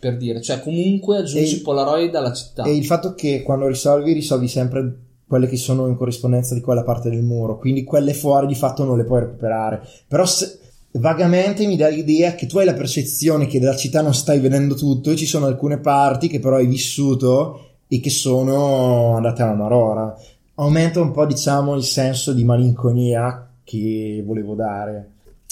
Per 0.00 0.16
dire, 0.16 0.40
cioè 0.40 0.60
comunque 0.60 1.18
aggiungi 1.18 1.56
E- 1.56 1.60
Polaroid 1.62 2.14
alla 2.14 2.32
città. 2.32 2.62
E 2.62 2.76
il 2.76 2.86
fatto 2.86 3.14
che 3.14 3.42
quando 3.42 3.66
risolvi, 3.66 4.12
risolvi 4.12 4.46
sempre 4.46 4.96
quelle 5.26 5.48
che 5.48 5.56
sono 5.56 5.88
in 5.88 5.96
corrispondenza 5.96 6.54
di 6.54 6.60
quella 6.60 6.84
parte 6.84 7.10
del 7.10 7.22
muro, 7.22 7.58
quindi 7.58 7.82
quelle 7.82 8.14
fuori 8.14 8.46
di 8.46 8.54
fatto 8.54 8.84
non 8.84 8.96
le 8.96 9.04
puoi 9.04 9.20
recuperare. 9.20 9.82
Però 10.06 10.24
se- 10.24 10.58
vagamente 10.92 11.66
mi 11.66 11.76
dà 11.76 11.88
l'idea 11.88 12.34
che 12.34 12.46
tu 12.46 12.58
hai 12.58 12.64
la 12.64 12.74
percezione 12.74 13.46
che 13.46 13.58
della 13.58 13.76
città 13.76 14.00
non 14.00 14.14
stai 14.14 14.38
vedendo 14.38 14.74
tutto 14.74 15.10
e 15.10 15.16
ci 15.16 15.26
sono 15.26 15.46
alcune 15.46 15.78
parti 15.78 16.28
che 16.28 16.38
però 16.38 16.56
hai 16.56 16.66
vissuto 16.66 17.66
e 17.88 17.98
che 18.00 18.10
sono 18.10 19.16
andate 19.16 19.42
alla 19.42 19.54
marora. 19.54 20.16
Aumenta 20.54 21.00
un 21.00 21.10
po', 21.10 21.26
diciamo, 21.26 21.74
il 21.74 21.84
senso 21.84 22.32
di 22.32 22.44
malinconia 22.44 23.48
che 23.64 24.22
volevo 24.24 24.54
dare. 24.54 25.10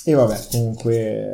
E 0.08 0.14
vabbè, 0.14 0.38
comunque... 0.52 1.32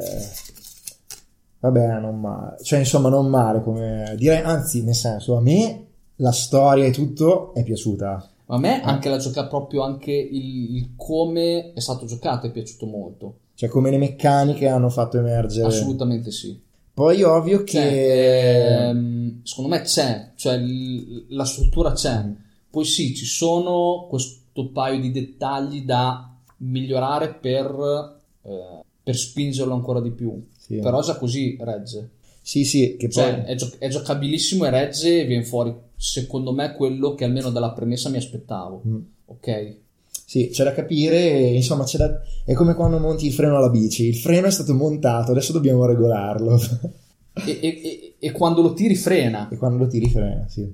Vabbè, 1.60 2.00
non 2.00 2.18
male. 2.18 2.56
Cioè, 2.62 2.78
insomma, 2.78 3.10
non 3.10 3.26
male 3.26 3.60
come... 3.60 4.14
Direi, 4.16 4.40
anzi, 4.40 4.82
nel 4.82 4.94
senso, 4.94 5.36
a 5.36 5.42
me 5.42 5.86
la 6.16 6.32
storia 6.32 6.86
e 6.86 6.90
tutto 6.90 7.52
è 7.52 7.62
piaciuta. 7.62 8.30
A 8.46 8.58
me 8.58 8.80
anche 8.80 9.10
la 9.10 9.18
gioca 9.18 9.46
proprio 9.46 9.82
anche 9.82 10.10
il, 10.10 10.76
il 10.76 10.92
come 10.96 11.74
è 11.74 11.80
stato 11.80 12.06
giocato 12.06 12.46
è 12.46 12.50
piaciuto 12.50 12.86
molto. 12.86 13.36
Cioè, 13.54 13.68
come 13.68 13.90
le 13.90 13.98
meccaniche 13.98 14.66
hanno 14.68 14.88
fatto 14.88 15.18
emergere. 15.18 15.68
Assolutamente 15.68 16.30
sì. 16.30 16.58
Poi, 16.94 17.22
ovvio 17.22 17.64
che... 17.64 17.72
Cioè, 17.72 18.88
ehm, 18.88 19.40
secondo 19.42 19.70
me 19.70 19.82
c'è, 19.82 20.30
cioè 20.36 20.56
l- 20.56 21.26
la 21.28 21.44
struttura 21.44 21.92
c'è. 21.92 22.24
Poi 22.70 22.84
sì, 22.86 23.14
ci 23.14 23.26
sono 23.26 24.06
questo 24.08 24.70
paio 24.72 24.98
di 24.98 25.10
dettagli 25.10 25.84
da 25.84 26.34
migliorare 26.56 27.34
per, 27.34 28.20
eh, 28.44 28.80
per 29.02 29.16
spingerlo 29.16 29.74
ancora 29.74 30.00
di 30.00 30.10
più. 30.10 30.44
Sì. 30.56 30.76
Però 30.78 31.02
già 31.02 31.16
così 31.16 31.56
regge. 31.60 32.10
Sì, 32.40 32.64
sì, 32.64 32.96
che 32.98 33.08
poi... 33.08 33.22
Cioè, 33.22 33.44
è, 33.44 33.54
gio- 33.54 33.72
è 33.78 33.88
giocabilissimo 33.88 34.64
e 34.64 34.70
regge 34.70 35.20
e 35.20 35.24
viene 35.26 35.44
fuori, 35.44 35.72
secondo 35.96 36.52
me, 36.52 36.74
quello 36.74 37.14
che 37.14 37.24
almeno 37.24 37.50
dalla 37.50 37.72
premessa 37.72 38.08
mi 38.08 38.16
aspettavo. 38.16 38.82
Mm. 38.86 38.98
Ok? 39.26 39.76
Sì, 40.24 40.48
c'è 40.48 40.64
da 40.64 40.72
capire, 40.72 41.20
insomma, 41.50 41.84
c'è 41.84 41.98
da... 41.98 42.20
è 42.44 42.52
come 42.54 42.74
quando 42.74 42.98
monti 42.98 43.26
il 43.26 43.32
freno 43.32 43.56
alla 43.56 43.68
bici. 43.70 44.06
Il 44.06 44.16
freno 44.16 44.46
è 44.46 44.50
stato 44.50 44.74
montato, 44.74 45.30
adesso 45.30 45.52
dobbiamo 45.52 45.84
regolarlo. 45.84 46.58
E, 47.34 47.58
e- 47.62 47.80
e- 47.82 48.14
e 48.18 48.30
quando 48.30 48.60
lo 48.60 48.74
tiri 48.74 48.94
frena. 48.94 49.48
e 49.48 49.56
quando 49.56 49.78
lo 49.78 49.86
tiri 49.86 50.06
frena, 50.10 50.44
sì. 50.50 50.70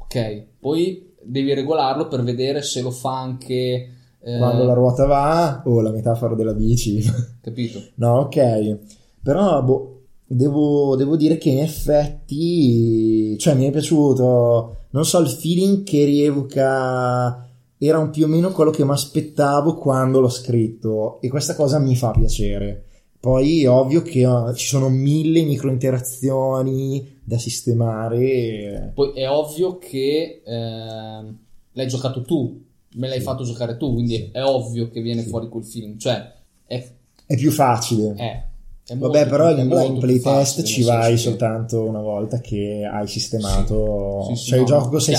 Ok? 0.00 0.44
Poi 0.60 1.14
devi 1.22 1.54
regolarlo 1.54 2.08
per 2.08 2.22
vedere 2.22 2.60
se 2.60 2.82
lo 2.82 2.90
fa 2.90 3.18
anche... 3.20 3.88
eh, 4.24 4.38
Quando 4.38 4.64
la 4.64 4.72
ruota 4.72 5.04
va, 5.04 5.62
o 5.66 5.80
la 5.82 5.90
metafora 5.90 6.34
della 6.34 6.54
bici. 6.54 7.02
Capito? 7.42 7.80
No, 7.96 8.20
ok. 8.20 8.78
Però, 9.22 9.62
boh, 9.62 10.00
devo, 10.26 10.96
devo 10.96 11.16
dire 11.16 11.36
che 11.36 11.50
in 11.50 11.60
effetti, 11.60 13.36
cioè, 13.38 13.54
mi 13.54 13.66
è 13.66 13.70
piaciuto, 13.70 14.76
non 14.90 15.04
so, 15.04 15.20
il 15.20 15.28
feeling 15.28 15.82
che 15.82 16.04
rievoca 16.04 17.46
era 17.76 17.98
un 17.98 18.10
più 18.10 18.24
o 18.24 18.28
meno 18.28 18.50
quello 18.52 18.70
che 18.70 18.84
mi 18.84 18.92
aspettavo 18.92 19.74
quando 19.74 20.20
l'ho 20.20 20.28
scritto 20.28 21.20
e 21.20 21.28
questa 21.28 21.54
cosa 21.54 21.78
mi 21.78 21.94
fa 21.94 22.12
piacere. 22.12 22.84
Poi 23.20 23.62
è 23.62 23.70
ovvio 23.70 24.02
che 24.02 24.20
eh, 24.20 24.54
ci 24.54 24.66
sono 24.66 24.88
mille 24.88 25.42
microinterazioni 25.42 27.20
da 27.22 27.38
sistemare. 27.38 28.92
Poi 28.94 29.12
è 29.12 29.28
ovvio 29.28 29.78
che 29.78 30.42
ehm, 30.44 31.38
l'hai 31.72 31.88
giocato 31.88 32.22
tu, 32.22 32.62
me 32.94 33.08
l'hai 33.08 33.18
Sì. 33.18 33.24
fatto 33.24 33.44
giocare 33.44 33.76
tu, 33.76 33.92
quindi 33.92 34.16
Sì. 34.16 34.28
è 34.32 34.42
ovvio 34.42 34.90
che 34.90 35.00
viene 35.00 35.22
Sì. 35.22 35.28
fuori 35.28 35.48
quel 35.48 35.64
film. 35.64 35.98
Cioè, 35.98 36.32
è, 36.66 36.90
È 37.26 37.36
più 37.36 37.50
facile. 37.50 38.14
è, 38.14 38.44
è 38.86 38.94
molto 38.94 39.16
Vabbè, 39.18 39.28
però 39.30 39.48
è 39.48 39.60
in, 39.60 39.92
in 39.94 39.98
playtest 39.98 40.62
ci 40.64 40.82
vai 40.82 41.16
soltanto 41.16 41.82
una 41.84 42.00
volta 42.00 42.40
che 42.40 42.88
hai 42.90 43.06
sistemato. 43.08 44.30
Cioè, 44.36 44.56
no, 44.56 44.62
il 44.62 44.68
gioco 44.68 44.98
sei, 44.98 45.16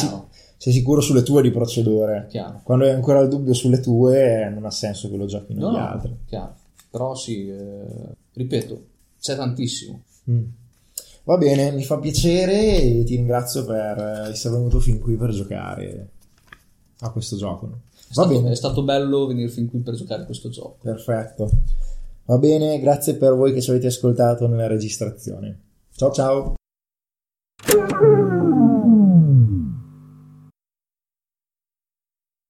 sei 0.58 0.74
sicuro 0.74 1.02
sulle 1.02 1.24
tue 1.24 1.42
di 1.42 1.52
procedure. 1.52 2.28
Chiaro. 2.30 2.62
Quando 2.64 2.86
hai 2.86 2.92
ancora 2.92 3.20
il 3.22 3.30
dubbio 3.30 3.54
sulle 3.54 3.80
tue, 3.80 4.50
non 4.54 4.66
ha 4.66 4.72
senso 4.72 5.10
che 5.10 5.18
lo 5.18 5.26
giochino 5.26 5.60
No, 5.62 5.72
gli 5.72 5.76
no, 5.76 5.88
altri. 5.88 6.16
chiaro. 6.28 6.56
Però 6.92 7.14
sì, 7.16 7.50
eh, 7.50 7.86
ripeto, 8.34 8.82
c'è 9.20 9.36
tantissimo. 9.36 10.02
Mm. 10.30 10.44
Va 11.26 11.38
bene, 11.38 11.72
mi 11.72 11.84
fa 11.84 11.98
piacere 11.98 12.82
e 12.82 13.04
ti 13.04 13.16
ringrazio 13.16 13.66
per 13.66 14.30
essere 14.32 14.56
venuto 14.56 14.80
fin 14.80 15.00
qui 15.00 15.16
per 15.16 15.32
giocare. 15.32 16.10
A 17.00 17.12
questo 17.12 17.36
gioco. 17.36 17.66
È 17.66 17.70
Va 17.70 17.78
stato, 18.24 18.30
bene. 18.30 18.52
è 18.52 18.56
stato 18.56 18.84
bello 18.84 19.26
venire 19.26 19.50
fin 19.50 19.70
qui 19.70 19.80
per 19.80 19.96
giocare 19.96 20.24
a 20.24 20.26
questo 20.26 20.50
gioco. 20.50 20.78
Perfetto. 20.82 21.50
Va 22.26 22.38
bene, 22.38 22.80
grazie 22.80 23.16
per 23.16 23.34
voi 23.34 23.54
che 23.54 23.62
ci 23.62 23.70
avete 23.70 23.88
ascoltato 23.88 24.48
nella 24.48 24.68
registrazione. 24.68 25.60
Ciao 25.96 26.12
ciao. 26.12 26.56